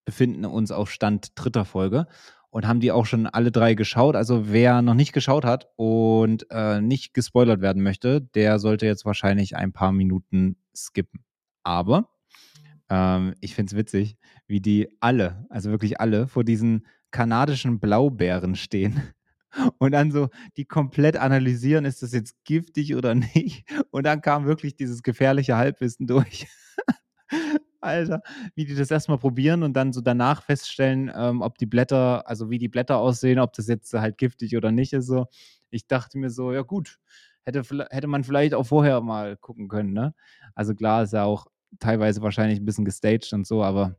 [0.05, 2.07] befinden uns auf Stand dritter Folge
[2.51, 4.15] und haben die auch schon alle drei geschaut.
[4.15, 9.05] Also wer noch nicht geschaut hat und äh, nicht gespoilert werden möchte, der sollte jetzt
[9.05, 11.23] wahrscheinlich ein paar Minuten skippen.
[11.63, 12.09] Aber
[12.89, 18.55] ähm, ich finde es witzig, wie die alle, also wirklich alle, vor diesen kanadischen Blaubeeren
[18.55, 19.01] stehen
[19.77, 23.65] und dann so die komplett analysieren, ist das jetzt giftig oder nicht?
[23.91, 26.47] Und dann kam wirklich dieses gefährliche Halbwissen durch.
[27.81, 28.21] Alter,
[28.55, 32.49] wie die das erstmal probieren und dann so danach feststellen, ähm, ob die Blätter, also
[32.49, 35.07] wie die Blätter aussehen, ob das jetzt halt giftig oder nicht ist.
[35.07, 35.27] So,
[35.69, 36.99] ich dachte mir so, ja gut,
[37.43, 40.13] hätte, hätte man vielleicht auch vorher mal gucken können, ne?
[40.55, 41.47] Also klar ist ja auch
[41.79, 43.95] teilweise wahrscheinlich ein bisschen gestaged und so, aber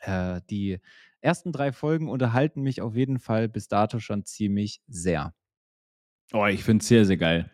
[0.00, 0.80] äh, die
[1.20, 5.34] ersten drei Folgen unterhalten mich auf jeden Fall bis dato schon ziemlich sehr.
[6.32, 7.50] Oh, ich finde es sehr, sehr geil.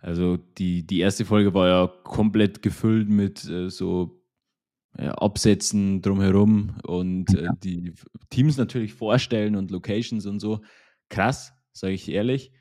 [0.00, 4.20] Also die, die erste Folge war ja komplett gefüllt mit äh, so
[4.98, 7.52] ja, Absätzen drumherum und äh, Ja.
[7.64, 7.94] die
[8.30, 10.60] Teams natürlich vorstellen und Locations und so.
[11.08, 12.52] Krass, sage ich ehrlich.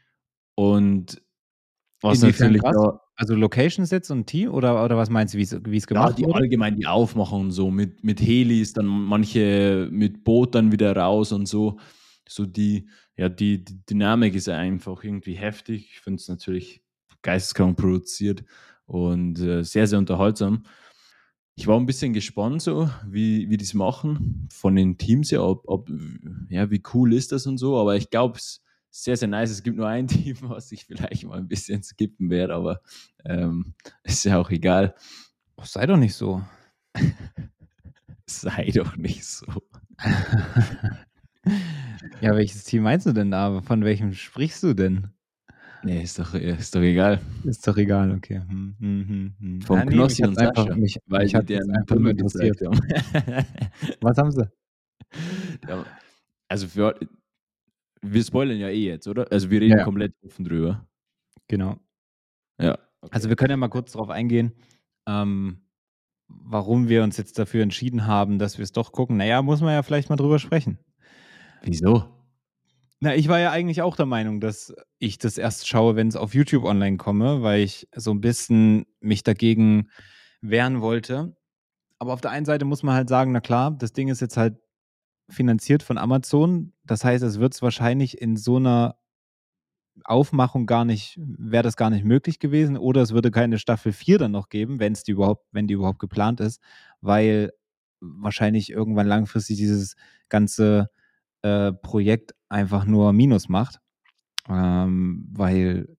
[0.56, 1.22] Und
[2.02, 5.44] was Inwiefern natürlich da, Also Location Sets und Team oder, oder was meinst du, wie
[5.44, 6.36] es ja, gemacht die wurde?
[6.36, 11.32] allgemein die Aufmachung und so mit, mit Helis, dann manche mit Boot dann wieder raus
[11.32, 11.80] und so.
[12.28, 15.90] So die, ja, die, die Dynamik ist einfach irgendwie heftig.
[15.94, 16.82] Ich finde es natürlich
[17.22, 18.44] geisteskrank produziert
[18.86, 20.64] und äh, sehr, sehr unterhaltsam.
[21.56, 25.44] Ich war ein bisschen gespannt, so wie, wie die es machen, von den Teams her,
[25.44, 25.90] ob, ob,
[26.50, 29.52] ja, wie cool ist das und so, aber ich glaube, es ist sehr, sehr nice.
[29.52, 32.82] Es gibt nur ein Team, was ich vielleicht mal ein bisschen skippen werde, aber
[33.26, 34.96] ähm, ist ja auch egal.
[35.58, 36.42] Oh, sei doch nicht so.
[38.26, 39.46] Sei doch nicht so.
[42.22, 43.62] ja, welches Team meinst du denn da?
[43.62, 45.10] Von welchem sprichst du denn?
[45.84, 47.20] Nee, ist doch, ist doch egal.
[47.44, 48.42] Ist doch egal, okay.
[48.48, 49.62] Hm, hm, hm, hm.
[49.62, 51.48] Vom Ja, nee, Knossi mich und hat's einfach, Sascha, mich, weil mich die hat das
[51.48, 52.62] deren einfach nur Pimmel interessiert.
[54.02, 54.50] Was haben sie?
[55.68, 55.86] ja,
[56.48, 56.96] also für,
[58.02, 59.30] wir spoilern ja eh jetzt, oder?
[59.32, 59.84] Also wir reden Ja.
[59.84, 60.88] komplett offen drüber.
[61.48, 61.78] Genau.
[62.62, 62.78] Ja.
[63.12, 64.54] Also wir können ja mal kurz darauf eingehen,
[65.08, 65.64] ähm,
[66.30, 69.18] warum wir uns jetzt dafür entschieden haben, dass wir es doch gucken.
[69.18, 70.80] Naja, muss man ja vielleicht mal drüber sprechen.
[71.62, 72.13] Wieso?
[73.04, 76.16] Na, ich war ja eigentlich auch der Meinung, dass ich das erst schaue, wenn es
[76.16, 79.90] auf YouTube online komme, weil ich so ein bisschen mich dagegen
[80.40, 81.36] wehren wollte.
[82.00, 84.38] Aber auf der einen Seite muss man halt sagen, na klar, das Ding ist jetzt
[84.38, 84.56] halt
[85.30, 86.72] finanziert von Amazon.
[86.86, 88.96] Das heißt, es wird es wahrscheinlich in so einer
[90.06, 92.78] Aufmachung gar nicht, wäre das gar nicht möglich gewesen.
[92.78, 95.74] Oder es würde keine Staffel 4 dann noch geben, wenn es die überhaupt, wenn die
[95.74, 96.62] überhaupt geplant ist,
[97.02, 97.52] weil
[98.00, 99.98] wahrscheinlich irgendwann langfristig dieses
[100.30, 100.90] ganze
[101.44, 103.80] äh, Projekt einfach nur Minus macht.
[104.50, 105.96] Ähm, weil,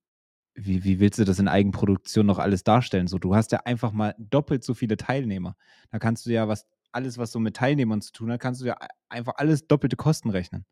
[0.55, 3.07] wie, wie willst du das in Eigenproduktion noch alles darstellen?
[3.07, 5.57] So, du hast ja einfach mal doppelt so viele Teilnehmer.
[5.91, 8.67] Da kannst du ja was, alles, was so mit Teilnehmern zu tun hat, kannst du
[8.67, 8.77] ja
[9.09, 10.65] einfach alles doppelte Kosten rechnen.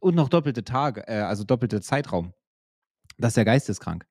[0.00, 2.32] Und noch doppelte Tage, äh, also doppelte Zeitraum.
[3.18, 4.06] Das ist ja geisteskrank.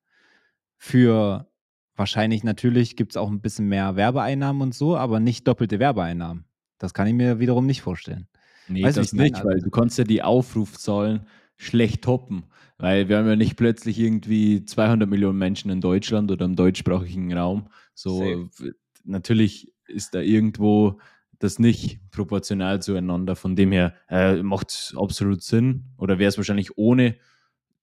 [0.78, 1.52] Für
[1.96, 6.46] wahrscheinlich natürlich gibt es auch ein bisschen mehr Werbeeinnahmen und so, aber nicht doppelte Werbeeinnahmen.
[6.78, 8.28] Das kann ich mir wiederum nicht vorstellen.
[8.70, 9.30] Nee, wie das meine?
[9.30, 11.28] nicht, weil du kannst ja die Aufrufzahlen
[11.58, 12.44] schlecht toppen,
[12.78, 17.34] weil wir haben ja nicht plötzlich irgendwie 200 Millionen Menschen in Deutschland oder im deutschsprachigen
[17.34, 17.68] Raum.
[17.94, 18.72] So w-
[19.04, 21.00] natürlich ist da irgendwo
[21.40, 23.36] das nicht proportional zueinander.
[23.36, 27.16] Von dem her äh, macht es absolut Sinn oder wäre es wahrscheinlich ohne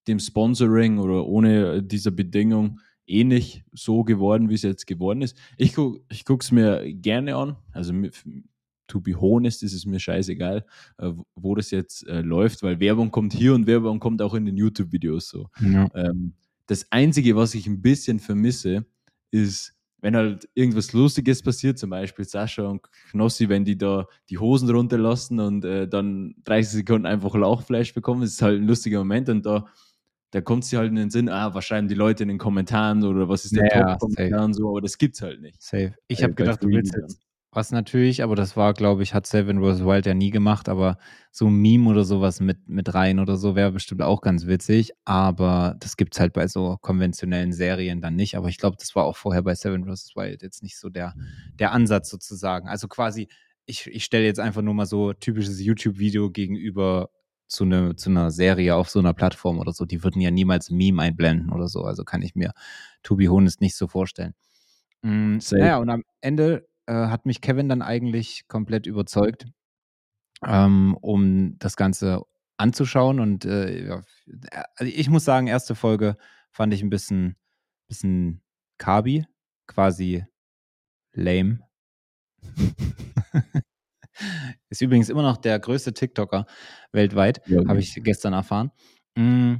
[0.07, 5.37] dem Sponsoring oder ohne dieser Bedingung eh nicht so geworden, wie es jetzt geworden ist.
[5.57, 7.57] Ich, guck, ich gucke es mir gerne an.
[7.73, 7.93] Also
[8.87, 10.65] to be honest ist es mir scheißegal,
[10.97, 14.45] äh, wo das jetzt äh, läuft, weil Werbung kommt hier und Werbung kommt auch in
[14.45, 15.49] den YouTube-Videos so.
[15.59, 15.89] Ja.
[15.93, 16.33] Ähm,
[16.67, 18.85] das Einzige, was ich ein bisschen vermisse,
[19.31, 24.37] ist, wenn halt irgendwas Lustiges passiert, zum Beispiel Sascha und Knossi, wenn die da die
[24.37, 28.99] Hosen runterlassen und äh, dann 30 Sekunden einfach Lauchfleisch bekommen, das ist halt ein lustiger
[28.99, 29.65] Moment und da,
[30.31, 33.03] da kommt sie halt in den Sinn, ah, was schreiben die Leute in den Kommentaren
[33.03, 35.61] oder was ist der Ja, Top-Kommentar und so, aber das gibt's halt nicht.
[35.61, 35.93] Safe.
[36.07, 37.19] Ich Äh, habe gedacht, du willst jetzt
[37.57, 39.83] was natürlich, aber das war, glaube ich, hat Seven vs.
[39.83, 40.99] Wild ja nie gemacht, aber
[41.31, 44.91] so ein Meme oder sowas mit, mit rein oder so wäre bestimmt auch ganz witzig,
[45.05, 48.95] aber das gibt es halt bei so konventionellen Serien dann nicht, aber ich glaube, das
[48.95, 50.15] war auch vorher bei Seven vs.
[50.15, 51.15] Wild jetzt nicht so der,
[51.59, 52.67] der Ansatz sozusagen.
[52.67, 53.27] Also quasi
[53.65, 57.09] ich, ich stelle jetzt einfach nur mal so typisches YouTube-Video gegenüber
[57.47, 59.85] zu, ne, zu einer Serie auf so einer Plattform oder so.
[59.85, 61.83] Die würden ja niemals ein Meme einblenden oder so.
[61.85, 62.51] Also kann ich mir
[63.01, 64.35] Tobi Hones nicht so vorstellen.
[65.01, 69.45] Mm, naja, und am Ende äh, hat mich Kevin dann eigentlich komplett überzeugt,
[70.45, 72.23] ähm, um das Ganze
[72.57, 73.19] anzuschauen.
[73.19, 74.01] Und äh, ja,
[74.75, 76.17] also ich muss sagen, erste Folge
[76.51, 77.35] fand ich ein bisschen,
[77.87, 78.41] bisschen
[78.77, 79.25] Kabi,
[79.67, 80.25] quasi
[81.13, 81.59] lame.
[84.69, 86.47] Ist übrigens immer noch der größte TikToker
[86.91, 88.71] weltweit, ja, habe ich gestern erfahren.
[89.15, 89.55] Mm,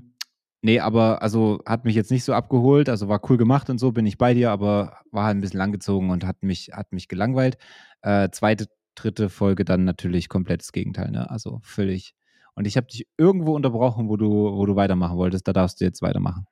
[0.61, 3.91] nee, aber also hat mich jetzt nicht so abgeholt, also war cool gemacht und so,
[3.91, 7.07] bin ich bei dir, aber war halt ein bisschen langgezogen und hat mich, hat mich
[7.07, 7.57] gelangweilt.
[8.01, 11.29] Äh, zweite, dritte Folge dann natürlich komplett das Gegenteil, ne?
[11.29, 12.13] Also völlig.
[12.55, 15.47] Und ich habe dich irgendwo unterbrochen, wo du, wo du weitermachen wolltest.
[15.47, 16.47] Da darfst du jetzt weitermachen.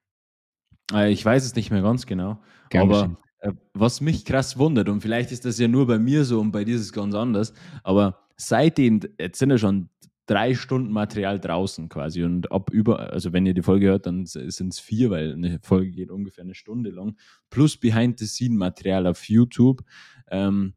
[0.94, 2.40] Äh, ich weiß es nicht mehr ganz genau.
[2.70, 3.18] Gern aber geschehen.
[3.40, 6.52] Äh, was mich krass wundert, und vielleicht ist das ja nur bei mir so und
[6.52, 9.90] bei dir ist es ganz anders, aber seitdem, jetzt sind ja schon
[10.26, 14.26] drei Stunden Material draußen quasi und ab über, also wenn ihr die Folge hört, dann
[14.26, 17.16] sind es vier, weil eine Folge geht ungefähr eine Stunde lang,
[17.50, 19.84] plus Behind-the-Scene-Material auf YouTube.
[20.30, 20.74] Ähm,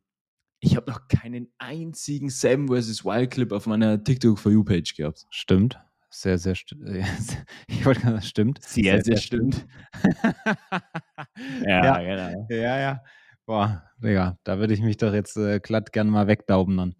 [0.60, 3.04] ich habe noch keinen einzigen Sam vs.
[3.04, 5.24] Wild Clip auf meiner TikTok For You Page gehabt.
[5.30, 5.78] Stimmt.
[6.10, 6.88] Sehr, sehr stimmt.
[7.68, 8.62] Ich wollte sagen, stimmt.
[8.62, 9.66] Sehr, sehr, sehr stimmt.
[11.64, 12.46] ja, ja, genau.
[12.50, 13.02] Ja, ja.
[13.46, 16.94] Boah, Digga, da würde ich mich doch jetzt äh, glatt gerne mal wegdauben dann.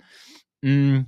[0.62, 1.06] Mm.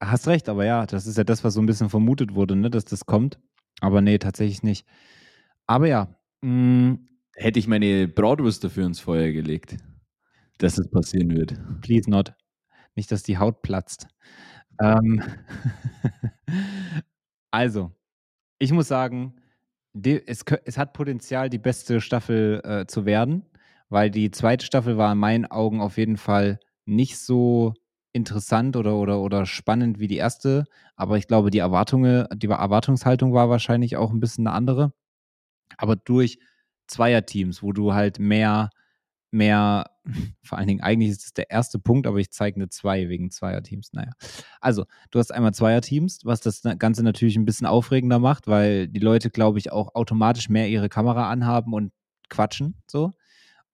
[0.00, 2.70] Hast recht, aber ja, das ist ja das, was so ein bisschen vermutet wurde, ne,
[2.70, 3.38] dass das kommt.
[3.80, 4.86] Aber nee, tatsächlich nicht.
[5.66, 6.08] Aber ja.
[6.42, 7.08] Mh, mm.
[7.38, 9.76] Hätte ich meine Bratwurst dafür ins Feuer gelegt,
[10.56, 11.54] dass das passieren wird.
[11.82, 12.34] Please not.
[12.94, 14.08] Nicht, dass die Haut platzt.
[14.80, 15.22] Ähm,
[17.50, 17.92] also,
[18.58, 19.34] ich muss sagen,
[20.02, 23.44] es, es, hat Potenzial, die beste Staffel äh, zu werden,
[23.90, 27.74] weil die zweite Staffel war in meinen Augen auf jeden Fall nicht so
[28.16, 30.64] interessant oder, oder, oder spannend wie die erste.
[30.96, 34.92] Aber ich glaube, die Erwartungen, die Erwartungshaltung war wahrscheinlich auch ein bisschen eine andere.
[35.76, 36.38] Aber durch
[36.88, 38.70] Zweierteams, wo du halt mehr
[39.36, 39.90] mehr,
[40.42, 43.30] vor allen Dingen, eigentlich ist es der erste Punkt, aber ich zeige eine 2 wegen
[43.30, 43.92] Zweierteams.
[43.92, 44.12] Naja.
[44.60, 49.00] Also, du hast einmal Zweierteams, was das Ganze natürlich ein bisschen aufregender macht, weil die
[49.00, 51.92] Leute, glaube ich, auch automatisch mehr ihre Kamera anhaben und
[52.28, 53.12] quatschen so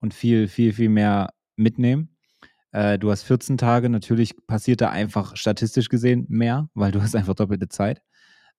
[0.01, 2.12] und viel, viel, viel mehr mitnehmen.
[2.73, 7.15] Äh, du hast 14 Tage, natürlich passiert da einfach statistisch gesehen mehr, weil du hast
[7.17, 8.03] einfach doppelte Zeit.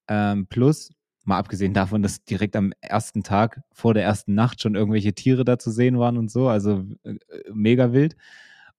[0.07, 0.89] Ähm, plus,
[1.25, 5.45] Mal abgesehen davon, dass direkt am ersten Tag vor der ersten Nacht schon irgendwelche Tiere
[5.45, 7.15] da zu sehen waren und so, also äh,
[7.53, 8.17] mega wild.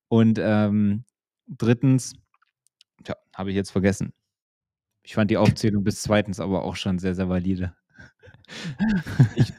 [0.08, 1.04] Und ähm,
[1.46, 2.12] drittens,
[3.02, 4.12] tja, habe ich jetzt vergessen.
[5.02, 7.74] Ich fand die Aufzählung bis zweitens aber auch schon sehr, sehr valide.
[9.36, 9.50] Ich,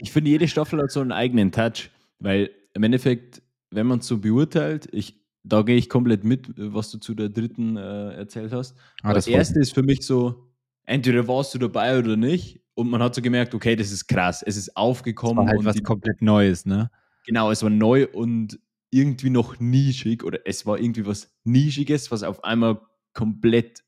[0.00, 4.06] ich finde, jede Staffel hat so einen eigenen Touch, weil im Endeffekt, wenn man es
[4.06, 8.52] so beurteilt, ich, da gehe ich komplett mit, was du zu der dritten äh, erzählt
[8.52, 8.76] hast.
[9.02, 10.48] Ah, das erste ist für mich so,
[10.84, 12.62] entweder warst du dabei oder nicht.
[12.74, 14.42] Und man hat so gemerkt, okay, das ist krass.
[14.42, 15.44] Es ist aufgekommen.
[15.44, 16.90] Es war halt was die, komplett Neues, ne?
[17.26, 18.58] Genau, es war neu und
[18.90, 22.80] irgendwie noch nischig oder es war irgendwie was Nischiges, was auf einmal
[23.12, 23.84] komplett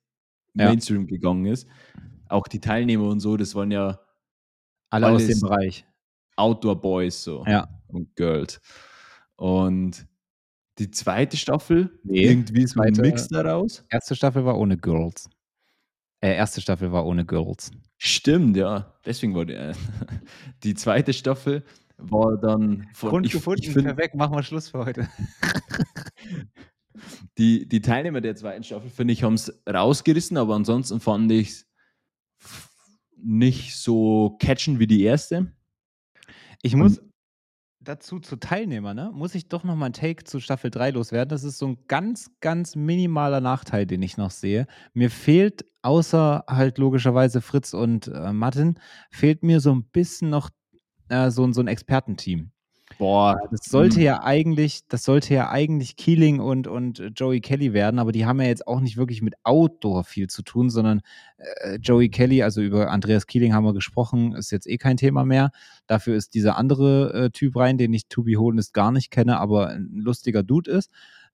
[0.55, 0.67] ja.
[0.67, 1.69] Mainstream gegangen ist.
[2.29, 4.01] Auch die Teilnehmer und so, das waren ja
[4.91, 5.87] alle aus dem Bereich.
[6.37, 7.69] Outdoor Boys so ja.
[7.89, 8.61] und Girls.
[9.41, 10.07] Und
[10.79, 13.83] die zweite Staffel, nee, irgendwie so ein Mix daraus.
[13.89, 15.31] Erste Staffel war ohne Girls.
[16.21, 17.71] Äh, erste Staffel war ohne Girls.
[17.97, 18.95] Stimmt, ja.
[19.07, 19.73] Deswegen war die, äh,
[20.63, 21.65] die zweite Staffel
[21.97, 23.09] war dann von.
[23.09, 25.09] Grund ich, gefunden, ich find, perfekt, machen wir Schluss für heute.
[27.39, 31.49] die, die Teilnehmer der zweiten Staffel, finde ich, haben es rausgerissen, aber ansonsten fand ich
[31.49, 31.67] es
[33.17, 35.51] nicht so catchen wie die erste.
[36.61, 37.01] Ich muss,
[37.81, 41.31] dazu zu Teilnehmer, ne, muss ich doch noch mal ein Take zu Staffel 3 loswerden.
[41.31, 44.67] Das ist so ein ganz, ganz minimaler Nachteil, den ich noch sehe.
[44.93, 48.79] Mir fehlt, außer halt logischerweise Fritz und äh, Martin,
[49.11, 50.51] fehlt mir so ein bisschen noch
[51.09, 52.53] äh, so, so ein Expertenteam.
[53.01, 54.03] Boah, das sollte hm.
[54.03, 58.43] ja eigentlich, das sollte ja eigentlich Keeling und, und Joey Kelly werden, aber die haben
[58.43, 61.01] ja jetzt auch nicht wirklich mit Outdoor viel zu tun, sondern
[61.39, 65.25] äh, Joey Kelly, also über Andreas Keeling haben wir gesprochen, ist jetzt eh kein Thema
[65.25, 65.51] mehr.
[65.87, 69.39] Dafür ist dieser andere äh, Typ rein, den ich To Be Honest gar nicht kenne,
[69.39, 70.91] aber ein lustiger Dude ist.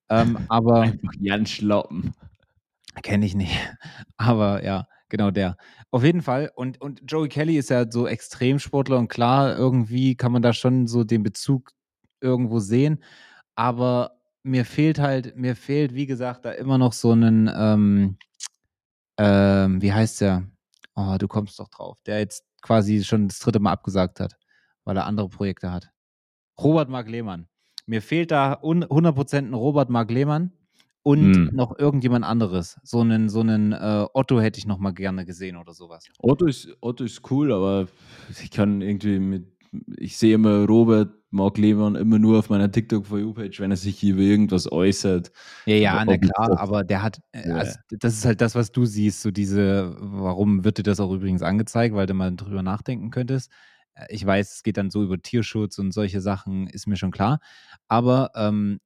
[0.09, 2.15] Ähm, aber Einfach Jan Schlappen.
[3.03, 3.59] Kenne ich nicht.
[4.17, 5.57] Aber ja, genau der.
[5.91, 6.51] Auf jeden Fall.
[6.55, 10.87] Und, und Joey Kelly ist ja so Extremsportler und klar, irgendwie kann man da schon
[10.87, 11.71] so den Bezug
[12.21, 13.03] irgendwo sehen.
[13.55, 18.17] Aber mir fehlt halt, mir fehlt, wie gesagt, da immer noch so einen, ähm,
[19.19, 20.47] ähm, wie heißt der?
[20.95, 21.99] Oh, du kommst doch drauf.
[22.07, 24.35] Der jetzt quasi schon das dritte Mal abgesagt hat,
[24.85, 25.91] weil er andere Projekte hat.
[26.59, 27.49] Robert Mark Lehmann.
[27.87, 30.53] mir fehlt da un- 100% ein Robert Mark Lehmann
[31.07, 31.51] und Hm.
[31.53, 32.79] noch irgendjemand anderes.
[32.83, 36.09] So einen, so einen äh, Otto hätte ich noch mal gerne gesehen oder sowas.
[36.19, 37.87] Otto ist, Otto ist cool, aber
[38.43, 39.47] ich kann irgendwie mit.
[39.99, 44.21] Ich sehe immer Robert Mark Lehmann immer nur auf meiner TikTok-For-You-Page, wenn er sich über
[44.21, 45.31] irgendwas äußert.
[45.67, 48.55] Ja, ja, Aber na klar, das- aber der hat, äh, also das ist halt das,
[48.55, 52.35] was du siehst, so diese, warum wird dir das auch übrigens angezeigt, weil du mal
[52.35, 53.53] drüber nachdenken könntest.
[53.95, 57.11] Äh, Ich weiß, es geht dann so über Tierschutz und solche Sachen, ist mir schon
[57.13, 57.39] klar.
[57.89, 58.81] Aber ähm,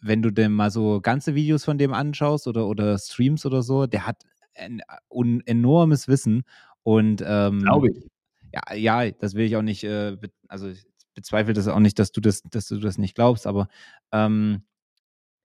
[0.00, 3.86] wenn du denn mal so ganze Videos von dem anschaust oder, oder Streams oder so,
[3.86, 4.22] der hat
[4.54, 6.44] ein un enormes Wissen
[6.82, 8.06] und ähm, Glaube ich.
[8.52, 10.16] ja, ja, das will ich auch nicht, äh,
[10.48, 10.84] also ich
[11.14, 13.68] bezweifle das auch nicht, dass du das, dass du das nicht glaubst, aber
[14.12, 14.62] ähm,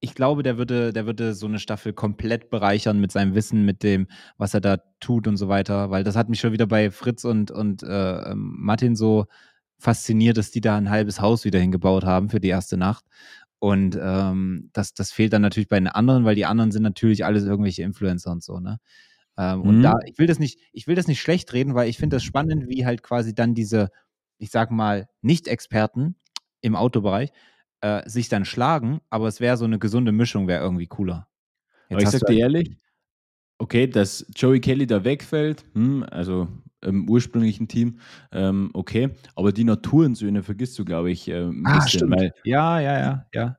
[0.02, 3.84] ich glaube, der würde, der würde so eine Staffel komplett bereichern mit seinem Wissen, mit
[3.84, 6.89] dem, was er da tut und so weiter, weil das hat mich schon wieder bei
[6.92, 9.26] Fritz und, und äh, ähm, Martin so
[9.78, 13.06] fasziniert, dass die da ein halbes Haus wieder hingebaut haben für die erste Nacht.
[13.60, 17.26] Und ähm, das, das fehlt dann natürlich bei den anderen, weil die anderen sind natürlich
[17.26, 18.80] alles irgendwelche Influencer und so, ne?
[19.38, 19.84] Ähm, Und Mhm.
[19.84, 22.24] da, ich will das nicht, ich will das nicht schlecht reden, weil ich finde das
[22.24, 23.89] spannend, wie halt quasi dann diese,
[24.38, 26.15] ich sag mal, Nicht-Experten
[26.62, 27.32] im Autobereich
[27.82, 31.28] äh, sich dann schlagen, aber es wäre so eine gesunde Mischung, wäre irgendwie cooler.
[31.89, 32.78] Aber ich sag dir ehrlich,
[33.60, 36.48] okay, dass Joey Kelly da wegfällt, hm, also
[36.82, 38.00] im ursprünglichen Team,
[38.32, 42.19] ähm, okay, aber die Naturensöhne vergisst du, glaube ich, äh, ein Ah, bisschen, stimmt.
[42.22, 43.58] weil Ja, ja, ja, ja.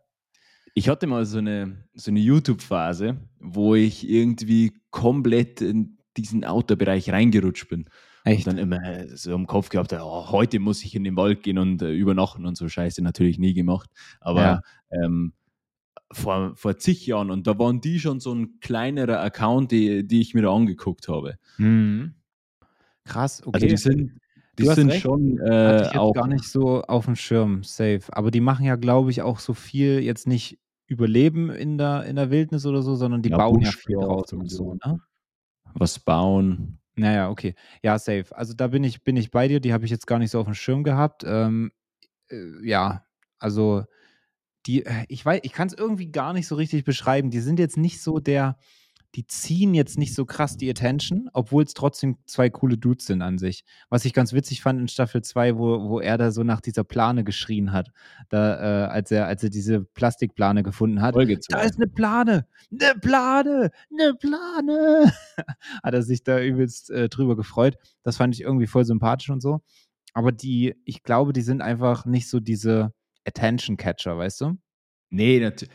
[0.75, 7.11] ich hatte mal so eine, so eine YouTube-Phase, wo ich irgendwie komplett in diesen Outdoor-Bereich
[7.11, 7.87] reingerutscht bin.
[8.25, 8.47] Echt?
[8.47, 11.59] Und dann immer so im Kopf gehabt, oh, heute muss ich in den Wald gehen
[11.59, 13.91] und äh, übernachten und so Scheiße natürlich nie gemacht.
[14.21, 14.61] Aber Ja.
[14.91, 15.33] ähm,
[16.13, 20.21] vor, vor zig Jahren und da waren die schon so ein kleinerer Account, die, die
[20.21, 21.37] ich mir da angeguckt habe.
[21.59, 22.15] Mhm.
[23.05, 23.51] Krass, okay.
[23.55, 24.21] Also die sind,
[24.59, 25.03] die sind recht.
[25.03, 26.13] schon Hatte äh, ich jetzt auch.
[26.15, 28.03] gar nicht so auf dem Schirm, safe.
[28.11, 32.17] Aber die machen ja, glaube ich, auch so viel jetzt nicht Überleben in der, in
[32.17, 34.75] der Wildnis oder so, sondern die Ja, bauen ja viel draus und so.
[34.85, 34.99] ne?
[35.75, 36.79] was bauen.
[36.97, 37.55] Naja, okay.
[37.83, 38.27] Ja, safe.
[38.37, 40.41] Also da bin ich, bin ich bei dir, die habe ich jetzt gar nicht so
[40.41, 41.23] auf dem Schirm gehabt.
[41.25, 41.71] Ähm,
[42.29, 43.07] äh, ja,
[43.39, 43.85] also
[44.67, 47.31] die, äh, ich weiß, ich kann es irgendwie gar nicht so richtig beschreiben.
[47.31, 48.59] Die sind jetzt nicht so der,
[49.17, 53.23] die ziehen jetzt nicht so krass die Attention, obwohl es trotzdem zwei coole Dudes sind
[53.23, 53.65] an sich.
[53.89, 56.85] Was ich ganz witzig fand in Staffel 2, wo, wo er da so nach dieser
[56.85, 57.91] Plane geschrien hat,
[58.29, 61.17] da, äh, als, er, als er diese Plastikplane gefunden hat.
[61.49, 65.13] Da ist eine Plane, eine Plane, eine Plane.
[65.83, 67.77] Hat er sich da übelst äh, drüber gefreut.
[68.05, 69.61] Das fand ich irgendwie voll sympathisch und so.
[70.13, 72.93] Aber die, ich glaube, die sind einfach nicht so diese
[73.31, 74.57] Attention-Catcher, weißt du?
[75.11, 75.67] Nee, nat-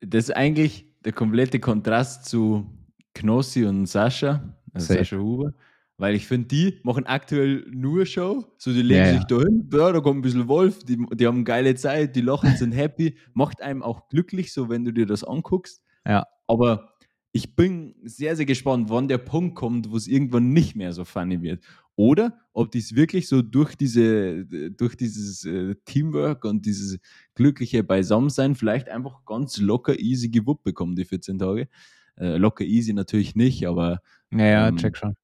[0.00, 2.66] das ist eigentlich der komplette Kontrast zu
[3.14, 4.94] Knossi und Sascha, also.
[4.94, 5.52] Sascha Huber.
[6.00, 8.44] Weil ich finde, die machen aktuell nur Show.
[8.56, 9.26] So, die legen Ja, sich ja.
[9.26, 12.56] da hin, ja, da kommt ein bisschen Wolf, die, die haben geile Zeit, die lachen,
[12.56, 15.82] sind happy, macht einem auch glücklich, so wenn du dir das anguckst.
[16.06, 16.24] Ja.
[16.46, 16.92] Aber
[17.32, 21.04] ich bin sehr, sehr gespannt, wann der Punkt kommt, wo es irgendwann nicht mehr so
[21.04, 21.64] funny wird.
[21.98, 26.98] Oder ob die es wirklich so durch diese, durch dieses äh, Teamwork und dieses
[27.34, 31.68] glückliche Beisammensein vielleicht einfach ganz locker easy gewuppt bekommen, die 14 Tage.
[32.16, 33.98] Äh, locker easy natürlich nicht, aber
[34.30, 35.16] Naja, Ähm, check schon.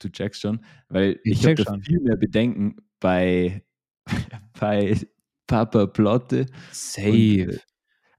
[0.00, 1.82] du checkst schon, weil Ich ich, habe da schon.
[1.82, 3.62] viel mehr Bedenken bei,
[4.60, 4.98] bei
[5.46, 6.46] Papa Plotte.
[6.72, 7.44] Safe.
[7.44, 7.58] Und, äh,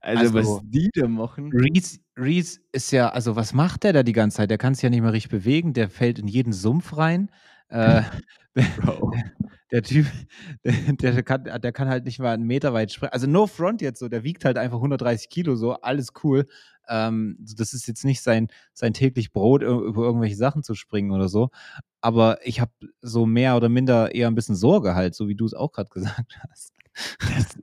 [0.00, 1.50] also, Also- was die da machen.
[1.52, 4.50] Reese, Reese ist ja, also was macht der da die ganze Zeit?
[4.50, 7.30] Der kann sich ja nicht mehr richtig bewegen, der fällt in jeden Sumpf rein.
[7.68, 8.02] Äh,
[9.70, 10.06] der Typ,
[10.64, 13.12] der, der, kann, der kann halt nicht mal einen Meter weit springen.
[13.12, 16.46] Also no front jetzt so, der wiegt halt einfach 130 Kilo so, alles cool.
[16.88, 21.28] Ähm, das ist jetzt nicht sein, sein täglich Brot, über irgendwelche Sachen zu springen oder
[21.28, 21.50] so.
[22.00, 25.44] Aber ich habe so mehr oder minder eher ein bisschen Sorge halt, so wie du
[25.44, 26.72] es auch gerade gesagt hast.
[27.20, 27.58] Das,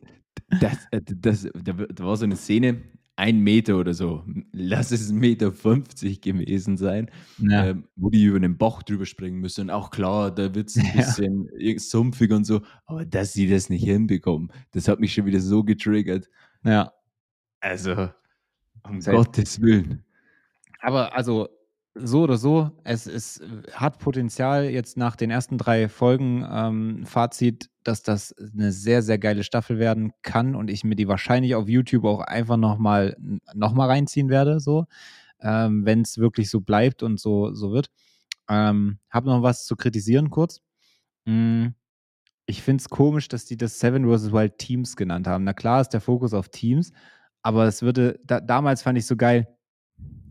[0.62, 2.84] das, äh, das, da da war so eine Szene,
[3.18, 7.68] ein Meter oder so, lass es 1,50 Meter 50 gewesen sein, Ja.
[7.68, 9.62] ähm, wo die über den Bach drüber springen müssen.
[9.62, 13.70] Und auch klar, da wird es ein bisschen sumpfig und so, aber dass sie das
[13.70, 16.30] nicht hinbekommen, das hat mich schon wieder so getriggert.
[16.64, 16.92] ja.
[17.62, 18.10] Also,
[18.88, 19.18] um Safe.
[19.18, 20.04] Gottes Willen.
[20.82, 21.48] Aber also
[21.96, 27.70] so oder so, es, es hat Potenzial jetzt nach den ersten drei Folgen ähm, Fazit,
[27.88, 31.70] dass das eine sehr, sehr geile Staffel werden kann und ich mir die wahrscheinlich auf
[31.70, 33.16] YouTube auch einfach nochmal
[33.54, 34.86] noch mal reinziehen werde, so,
[35.42, 37.90] ähm, wenn es wirklich so bleibt und so, so wird.
[38.50, 40.62] Ähm, Habe noch was zu kritisieren kurz.
[41.26, 41.68] Mm,
[42.48, 44.32] Ich finde es komisch, dass die das Seven vs.
[44.32, 45.44] Wild Teams genannt haben.
[45.46, 46.92] Na klar ist der Fokus auf Teams,
[47.44, 49.48] aber es würde, da, damals fand ich so geil,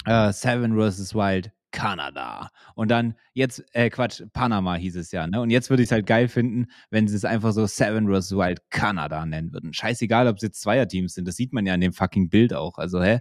[0.06, 1.14] äh, Seven vs.
[1.14, 2.50] Wild Kanada.
[2.76, 5.40] Und dann jetzt, äh, Quatsch, Panama hieß es ja, ne?
[5.40, 8.32] Und jetzt würde ich es halt geil finden, wenn sie es einfach so Seven vs.
[8.32, 9.74] Wild Kanada nennen würden.
[9.74, 12.78] Scheißegal, ob es jetzt Zweierteams sind, das sieht man ja in dem fucking Bild auch.
[12.78, 13.18] Also, hä?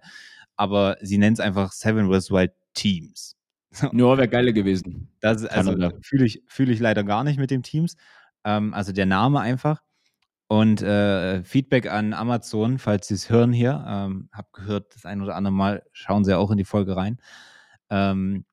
[0.55, 2.29] Aber sie nennen es einfach Seven vs.
[2.29, 3.35] Wild Teams.
[3.81, 5.09] Ja, wäre geiler gewesen.
[5.19, 7.95] Das, also fühle ich, fühl ich leider gar nicht mit dem Teams.
[8.43, 9.81] Ähm, also der Name einfach.
[10.47, 15.23] Und äh, Feedback an Amazon, falls Sie es hören hier, ähm, habe gehört, das ein
[15.23, 17.17] oder andere Mal, schauen Sie auch in die Folge rein.
[17.93, 18.45] Ähm,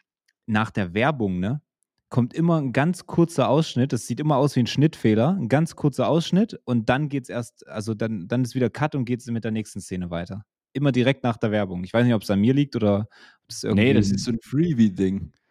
[0.47, 1.63] nach der Werbung, ne,
[2.11, 3.93] kommt immer ein ganz kurzer Ausschnitt.
[3.93, 5.31] Das sieht immer aus wie ein Schnittfehler.
[5.31, 8.95] Ein ganz kurzer Ausschnitt und dann geht es erst, also dann, dann ist wieder Cut
[8.95, 10.45] und geht es mit der nächsten Szene weiter.
[10.73, 11.85] Immer direkt nach der Werbung.
[11.85, 13.09] Ich weiß nicht, ob es an mir liegt oder
[13.43, 13.85] ob es irgendwie.
[13.85, 15.33] Nee, das ist so ein Freebie-Ding.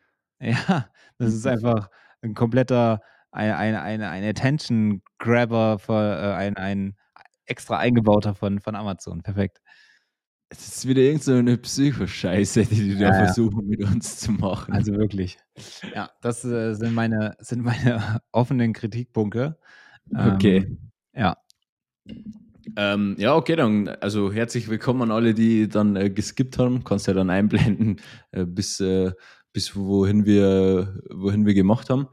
[0.42, 1.90] Ja, das ist einfach
[2.22, 6.96] ein kompletter ein, ein, ein, ein Attention-Grabber, äh, ein, ein
[7.46, 9.22] extra eingebauter von, von Amazon.
[9.22, 9.60] Perfekt.
[10.52, 14.74] Es ist wieder irgendeine so Psychoscheiße, die die ja, da versuchen mit uns zu machen.
[14.74, 15.38] Also wirklich.
[15.93, 19.60] Ja, das äh, sind, meine, sind meine offenen Kritikpunkte.
[20.12, 20.78] Ähm, okay.
[21.14, 21.38] Ja.
[22.76, 26.84] Ähm, ja, okay, dann also herzlich willkommen an alle, die dann äh, geskippt haben.
[26.84, 29.12] Kannst ja dann einblenden, äh, bis, äh,
[29.54, 32.08] bis wohin wir, wohin wir gemacht haben.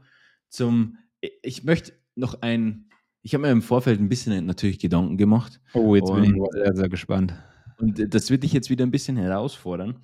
[0.49, 0.97] Zum
[1.41, 2.89] ich möchte noch ein,
[3.23, 5.59] ich habe mir im Vorfeld ein bisschen natürlich Gedanken gemacht.
[5.73, 7.33] Oh, jetzt bin ich sehr, sehr gespannt.
[7.77, 10.01] Und das wird dich jetzt wieder ein bisschen herausfordern,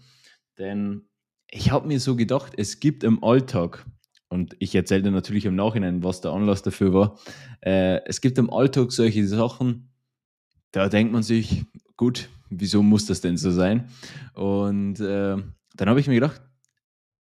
[0.57, 1.07] denn
[1.49, 3.86] ich habe mir so gedacht, es gibt im Alltag,
[4.30, 7.19] und ich erzähle dir natürlich im Nachhinein, was der Anlass dafür war,
[7.61, 9.89] äh, es gibt im Alltag solche Sachen,
[10.71, 11.65] da denkt man sich,
[11.97, 13.89] gut, wieso muss das denn so sein?
[14.34, 15.38] Und äh,
[15.76, 16.41] dann habe ich mir gedacht,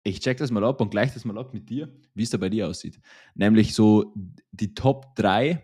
[0.03, 2.37] ich check das mal ab und gleich das mal ab mit dir, wie es da
[2.37, 2.99] bei dir aussieht.
[3.33, 4.13] Nämlich so
[4.51, 5.63] die Top 3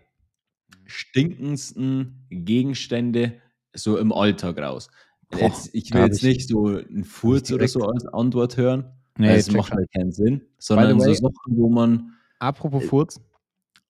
[0.86, 3.40] stinkendsten Gegenstände
[3.74, 4.88] so im Alltag raus.
[5.34, 8.92] Jetzt, ich will jetzt ich nicht so einen Furz oder so als Antwort hören.
[9.18, 12.12] Nee, das macht halt keinen Sinn, sondern way, so Sachen, wo man.
[12.38, 13.20] Apropos Furz,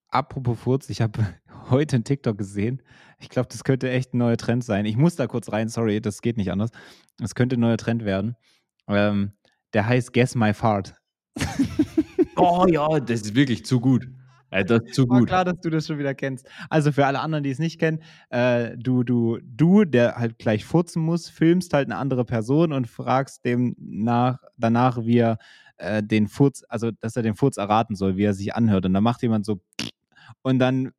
[0.09, 1.19] apropos Furz, ich habe
[1.69, 2.81] heute einen TikTok gesehen.
[3.19, 4.85] Ich glaube, das könnte echt ein neuer Trend sein.
[4.85, 6.71] Ich muss da kurz rein, sorry, das geht nicht anders.
[7.17, 8.35] Das könnte ein neuer Trend werden.
[8.87, 9.31] Ähm,
[9.73, 10.95] der heißt Guess My Fart.
[12.35, 14.07] oh ja, das ist wirklich zu gut.
[14.53, 15.27] Äh, das ist zu gut.
[15.27, 16.47] klar, dass du das schon wieder kennst.
[16.69, 20.65] Also für alle anderen, die es nicht kennen, äh, du, du, du, der halt gleich
[20.65, 25.37] furzen muss, filmst halt eine andere Person und fragst dem nach, danach, wie er
[25.77, 28.85] äh, den Furz, also dass er den Furz erraten soll, wie er sich anhört.
[28.85, 29.61] Und dann macht jemand so
[30.43, 30.91] und dann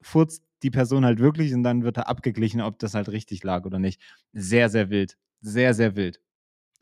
[0.00, 3.64] furzt die Person halt wirklich und dann wird er abgeglichen, ob das halt richtig lag
[3.64, 4.00] oder nicht.
[4.32, 5.16] Sehr, sehr wild.
[5.40, 6.20] Sehr, sehr wild.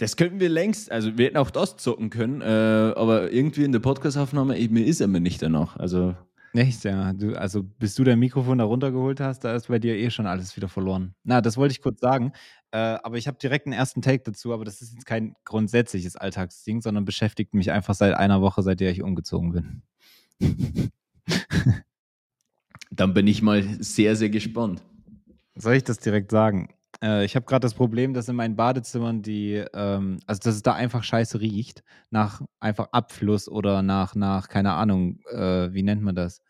[0.01, 3.73] Das könnten wir längst, also wir hätten auch das zocken können, äh, aber irgendwie in
[3.73, 5.77] der Podcast-Aufnahme, mir ist immer nicht danach.
[5.77, 6.17] Also.
[6.55, 7.13] Echt, ja.
[7.13, 10.27] Du, also bis du dein Mikrofon da runtergeholt hast, da ist bei dir eh schon
[10.27, 11.15] alles wieder verloren.
[11.23, 12.33] Na, das wollte ich kurz sagen.
[12.71, 16.17] Äh, aber ich habe direkt einen ersten Take dazu, aber das ist jetzt kein grundsätzliches
[16.17, 19.83] Alltagsding, sondern beschäftigt mich einfach seit einer Woche, seit der ich umgezogen bin.
[22.91, 24.83] Dann bin ich mal sehr, sehr gespannt.
[25.57, 26.71] Soll ich das direkt sagen?
[27.03, 30.63] Äh, ich habe gerade das Problem, dass in meinen Badezimmern die, ähm, also dass es
[30.63, 36.03] da einfach scheiße riecht, nach einfach Abfluss oder nach, nach keine Ahnung, äh, wie nennt
[36.03, 36.43] man das?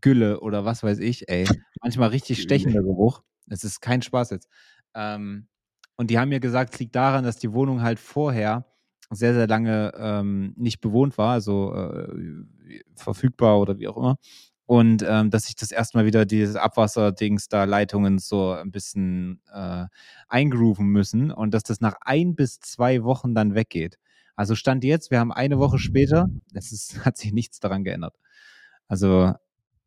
[0.00, 1.46] Gülle oder was weiß ich, ey.
[1.82, 3.22] Manchmal richtig stechender Geruch.
[3.48, 4.48] Es ist kein Spaß jetzt.
[4.94, 5.48] Ähm,
[5.96, 8.66] und die haben mir gesagt, es liegt daran, dass die Wohnung halt vorher
[9.10, 12.44] sehr, sehr lange ähm, nicht bewohnt war, also äh,
[12.96, 14.16] verfügbar oder wie auch immer.
[14.72, 19.84] Und ähm, dass ich das erstmal wieder dieses Abwasserdings da, Leitungen so ein bisschen äh,
[20.30, 23.98] eingrooven müssen und dass das nach ein bis zwei Wochen dann weggeht.
[24.34, 28.16] Also Stand jetzt, wir haben eine Woche später, es ist, hat sich nichts daran geändert.
[28.88, 29.34] Also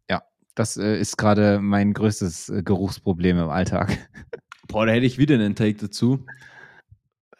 [0.08, 0.22] ja,
[0.54, 4.08] das äh, ist gerade mein größtes äh, Geruchsproblem im Alltag.
[4.68, 6.28] Boah, da hätte ich wieder einen Take dazu.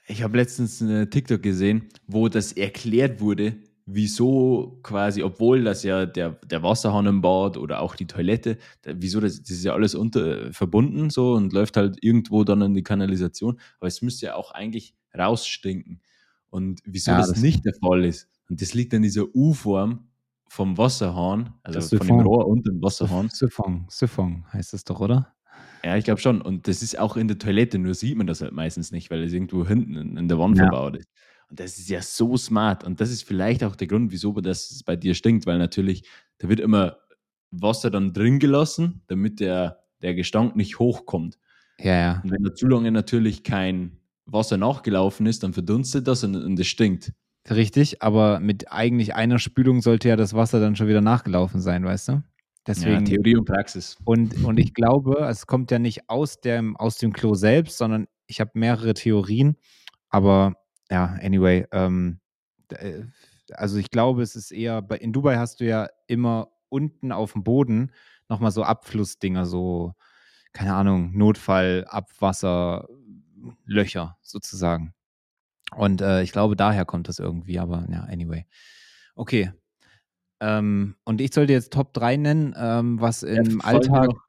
[0.08, 6.06] Ich habe letztens eine TikTok gesehen, wo das erklärt wurde, wieso quasi, obwohl das ja
[6.06, 9.94] der, der Wasserhahn im Bad oder auch die Toilette, wieso das, das ist ja alles
[9.94, 14.36] unter, verbunden so und läuft halt irgendwo dann in die Kanalisation, aber es müsste ja
[14.36, 16.02] auch eigentlich rausstinken.
[16.50, 18.30] Und wieso ja, das, das, nicht der Fall ist.
[18.50, 20.08] Und das liegt an dieser U-Form
[20.48, 23.30] vom Wasserhahn, also von dem Rohr und dem Wasserhahn.
[23.30, 25.34] Siphon, Siphon heißt das doch, oder?
[25.84, 26.42] Ja, ich glaube schon.
[26.42, 29.24] Und das ist auch in der Toilette, nur sieht man das halt meistens nicht, weil
[29.24, 30.64] es irgendwo hinten in, in der Wand ja.
[30.64, 31.10] verbaut ist.
[31.50, 32.84] Und das ist ja so smart.
[32.84, 36.08] Und das ist vielleicht auch der Grund, wieso das bei dir stinkt, weil natürlich,
[36.40, 36.98] da wird immer
[37.52, 41.38] Wasser dann drin gelassen, damit der, der Gestank nicht hochkommt.
[41.80, 42.22] Ja, ja.
[42.24, 46.60] Und wenn da zu lange natürlich kein Wasser nachgelaufen ist, dann verdunstet das und, und
[46.60, 47.14] es stinkt.
[47.50, 51.86] Richtig, aber mit eigentlich einer Spülung sollte ja das Wasser dann schon wieder nachgelaufen sein,
[51.86, 52.24] weißt du?
[52.66, 53.98] Deswegen, ja, Theorie und Praxis.
[54.06, 58.08] Und, und ich glaube, es kommt ja nicht aus dem, aus dem Klo selbst, sondern
[58.26, 59.58] ich habe mehrere Theorien,
[60.10, 60.56] aber
[60.92, 62.20] ja, anyway, ähm,
[62.70, 63.04] äh,
[63.54, 67.34] also ich glaube, es ist eher, bei, in Dubai hast du ja immer unten auf
[67.34, 67.92] dem Boden
[68.30, 69.94] nochmal so Abflussdinger, so,
[70.54, 72.88] keine Ahnung, Notfall, Abwasser,
[73.66, 74.94] Löcher sozusagen.
[75.76, 78.46] Und äh, ich glaube, daher kommt das irgendwie, aber ja, anyway.
[79.16, 79.52] Okay.
[80.40, 84.06] Ähm, und ich sollte jetzt Top 3 nennen, ähm, was im Ja, fallen dir Alltag.
[84.08, 84.22] noch-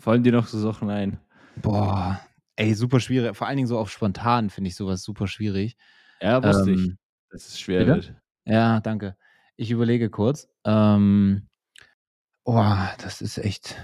[0.00, 1.18] Fallen dir noch so Sachen ein?
[1.56, 2.20] Boah,
[2.58, 3.36] ey, super schwierig.
[3.36, 5.76] Vor allen Dingen so auf spontan finde ich sowas super schwierig.
[6.20, 6.98] Ja, wusste ich, Ähm,
[7.30, 7.94] dass es schwer bitte?
[7.94, 8.14] wird.
[8.46, 9.16] Ja, danke.
[9.56, 10.48] Ich überlege kurz.
[10.64, 11.48] Ähm,
[12.44, 12.64] oh,
[12.98, 13.76] das ist echt.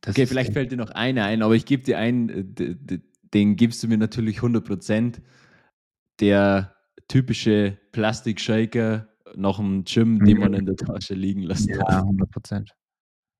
[0.00, 2.28] Das Okay, ist vielleicht echt, fällt dir noch einer ein, aber ich gebe dir einen,
[2.56, 3.00] äh,
[3.34, 5.22] den gibst du mir natürlich 100%.
[6.20, 6.76] Der
[7.08, 12.02] typische Plastik-Shaker nach dem Gym, den man in der Tasche liegen lassen Ja, darf.
[12.02, 12.74] 100 Prozent.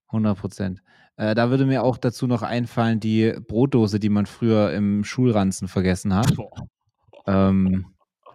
[0.09, 0.83] 100 Prozent.
[1.17, 5.69] Äh, da würde mir auch dazu noch einfallen, die Brotdose, die man früher im Schulranzen
[5.69, 6.33] vergessen hat.
[7.27, 7.87] Ähm,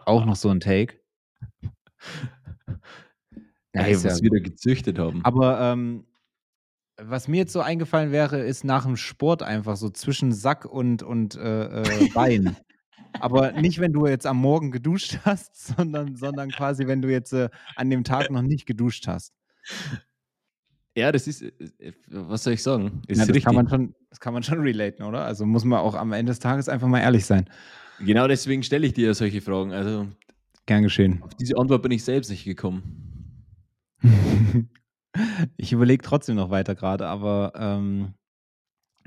[0.06, 1.00] auch noch so ein Take.
[3.74, 4.24] Ja, Ey, ja was so.
[4.24, 5.22] wir da gezüchtet haben.
[5.24, 6.06] Aber ähm,
[6.98, 11.04] was mir jetzt so eingefallen wäre, ist nach dem Sport einfach so zwischen Sack und,
[11.04, 12.56] und äh, äh, Bein.
[13.20, 17.34] Aber nicht, wenn du jetzt am Morgen geduscht hast, sondern, sondern quasi, wenn du jetzt
[17.34, 19.34] äh, an dem Tag noch nicht geduscht hast.
[20.96, 23.02] Ja, das ist, äh, äh, was soll ich sagen?
[23.08, 23.46] Ist Ja, das, richtig.
[23.46, 25.26] kann man schon, das kann man schon relaten, oder?
[25.26, 27.50] Also muss man auch am Ende des Tages einfach mal ehrlich sein.
[28.00, 29.72] Genau deswegen stelle ich dir ja solche Fragen.
[29.72, 30.08] Also
[30.66, 31.22] Gern geschehen.
[31.24, 33.44] auf diese Antwort bin ich selbst nicht gekommen.
[35.58, 38.14] ich überlege trotzdem noch weiter gerade, aber ähm,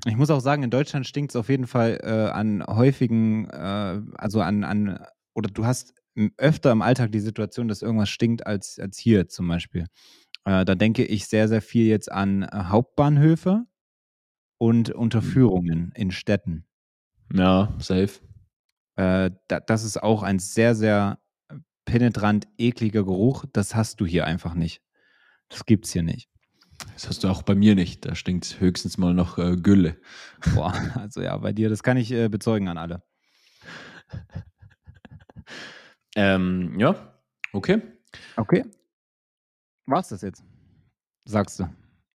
[0.07, 4.01] ich muss auch sagen, in Deutschland stinkt es auf jeden Fall äh, an häufigen, äh,
[4.17, 4.99] also an, an,
[5.35, 5.95] oder du hast
[6.39, 9.87] öfter im Alltag die Situation, dass irgendwas stinkt als, als hier zum Beispiel.
[10.47, 13.67] Äh, da denke ich sehr, sehr viel jetzt an äh, Hauptbahnhöfe
[14.59, 16.65] und Unterführungen in Städten.
[17.33, 18.21] Ja, safe.
[18.95, 21.19] Äh, da, das ist auch ein sehr, sehr
[21.85, 23.45] penetrant ekliger Geruch.
[23.53, 24.83] Das hast du hier einfach nicht.
[25.49, 26.31] Das gibt's hier nicht.
[26.95, 28.05] Das hast du auch bei mir nicht.
[28.05, 29.97] Da stinkt höchstens mal nach äh, Gülle.
[30.55, 33.03] Boah, also ja, bei dir, das kann ich äh, bezeugen an alle.
[36.19, 37.13] Ähm, ja,
[37.53, 37.83] okay.
[38.37, 38.65] Okay.
[39.87, 40.45] War's das jetzt?
[41.27, 41.69] Sagst du.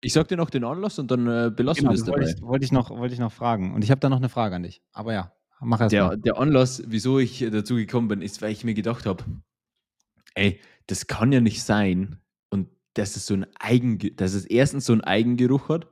[0.02, 2.26] Ich sag dir noch den Anlass und dann äh, belassen Genau, wir es das wollte
[2.26, 2.34] dabei.
[2.36, 3.74] ich, wollte, ich noch, wollte ich noch fragen.
[3.74, 4.82] Und ich habe da noch eine Frage an dich.
[4.92, 6.16] Aber ja, mach erst Der, mal.
[6.18, 9.24] der Anlass, wieso ich dazu gekommen bin, ist, weil ich mir gedacht habe,
[10.34, 12.18] ey, das kann ja nicht sein.
[12.50, 15.88] Und dass es so ein Eigen, dass es erstens so einen Eigengeruch hat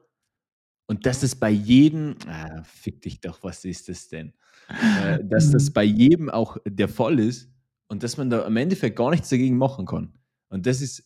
[0.87, 4.33] und dass es bei jedem, ah, fick dich doch, was ist das denn?
[4.69, 7.51] Äh, dass das bei jedem auch der Fall ist
[7.89, 10.15] und dass man da im Endeffekt gar nichts dagegen machen kann.
[10.49, 11.05] Und das ist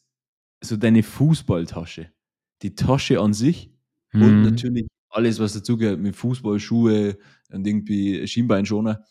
[0.62, 2.10] so deine Fußballtasche.
[2.62, 3.70] Die Tasche an sich
[4.12, 4.42] und Mhm.
[4.42, 7.18] natürlich alles, was dazugehört, mit Fußball, Schuhe
[7.50, 9.04] und irgendwie Schienbeinschoner.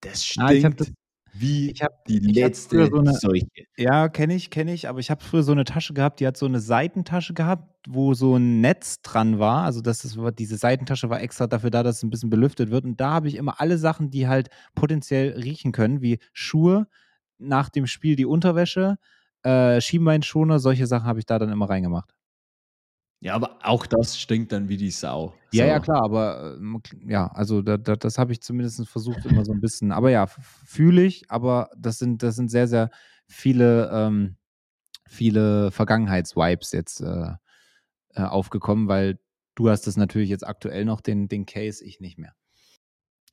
[0.00, 0.92] Das Ah, stinkt das-
[1.36, 3.46] wie ich hab- die ich letzte so eine- Seuche.
[3.76, 4.88] Ja, kenne ich, kenne ich.
[4.88, 8.14] Aber ich habe früher so eine Tasche gehabt, die hat so eine Seitentasche gehabt, wo
[8.14, 9.64] so ein Netz dran war.
[9.64, 12.84] Also das ist, diese Seitentasche war extra dafür da, dass es ein bisschen belüftet wird.
[12.84, 16.86] Und da habe ich immer alle Sachen, die halt potenziell riechen können, wie Schuhe,
[17.38, 18.96] nach dem Spiel die Unterwäsche,
[19.44, 22.14] äh, Schienbeinschoner, solche Sachen habe ich da dann immer reingemacht.
[23.20, 25.34] Ja, aber auch das stinkt dann wie die Sau.
[25.50, 25.70] Ja, So.
[25.70, 29.52] ja, klar, aber ähm, ja, also da, da, das habe ich zumindest versucht, immer so
[29.52, 29.92] ein bisschen.
[29.92, 32.90] Aber ja, fühle ich, aber das sind, das sind sehr, sehr
[33.26, 34.36] viele, ähm,
[35.08, 37.32] viele Vergangenheitsvibes jetzt äh,
[38.14, 39.18] äh, aufgekommen, weil
[39.54, 42.34] du hast das natürlich jetzt aktuell noch, den, den Case, ich nicht mehr.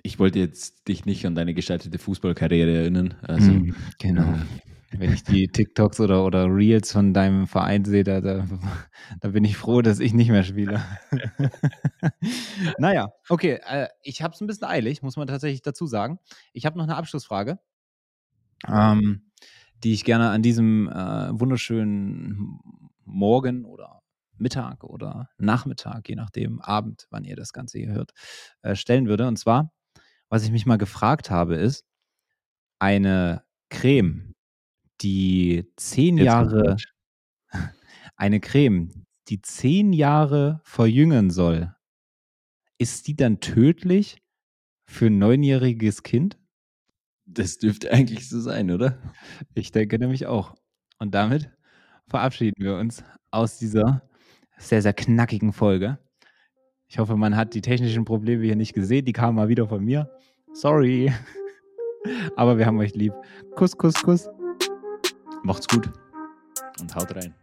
[0.03, 3.15] Ich wollte jetzt dich nicht an deine gescheiterte Fußballkarriere erinnern.
[3.23, 4.35] Also, Mhm, genau.
[4.97, 8.45] Wenn ich die TikToks oder, oder Reels von deinem Verein sehe, da, da,
[9.21, 10.83] da bin ich froh, dass ich nicht mehr spiele.
[12.77, 13.59] naja, okay.
[13.65, 16.19] Äh, ich habe es ein bisschen eilig, muss man tatsächlich dazu sagen.
[16.51, 17.59] Ich habe noch eine Abschlussfrage,
[18.67, 19.31] ähm,
[19.83, 22.59] die ich gerne an diesem äh, wunderschönen
[23.05, 24.01] Morgen oder
[24.37, 28.11] Mittag oder Nachmittag, je nachdem, Abend, wann ihr das Ganze hier hört,
[28.61, 29.27] äh, stellen würde.
[29.27, 29.71] Und zwar,
[30.29, 31.85] was ich mich mal gefragt habe, ist,
[32.79, 34.30] eine Creme,
[35.01, 36.77] die zehn jetzt Jahre,
[38.15, 41.75] eine Creme, die zehn Jahre verjüngen soll,
[42.77, 44.21] ist die dann tödlich
[44.85, 46.37] für ein neunjähriges Kind?
[47.25, 48.97] Das dürfte eigentlich so sein, oder?
[49.53, 50.55] Ich denke nämlich auch.
[50.99, 51.49] Und damit
[52.07, 54.01] verabschieden wir uns aus dieser
[54.57, 55.97] sehr, sehr knackigen Folge.
[56.87, 59.05] Ich hoffe, man hat die technischen Probleme hier nicht gesehen.
[59.05, 60.11] Die kamen mal wieder von mir.
[60.53, 61.11] Sorry.
[62.35, 63.13] Aber wir haben euch lieb.
[63.55, 64.27] Kuss, Kuss, Kuss.
[65.43, 65.89] Macht's gut
[66.79, 67.33] und haut rein.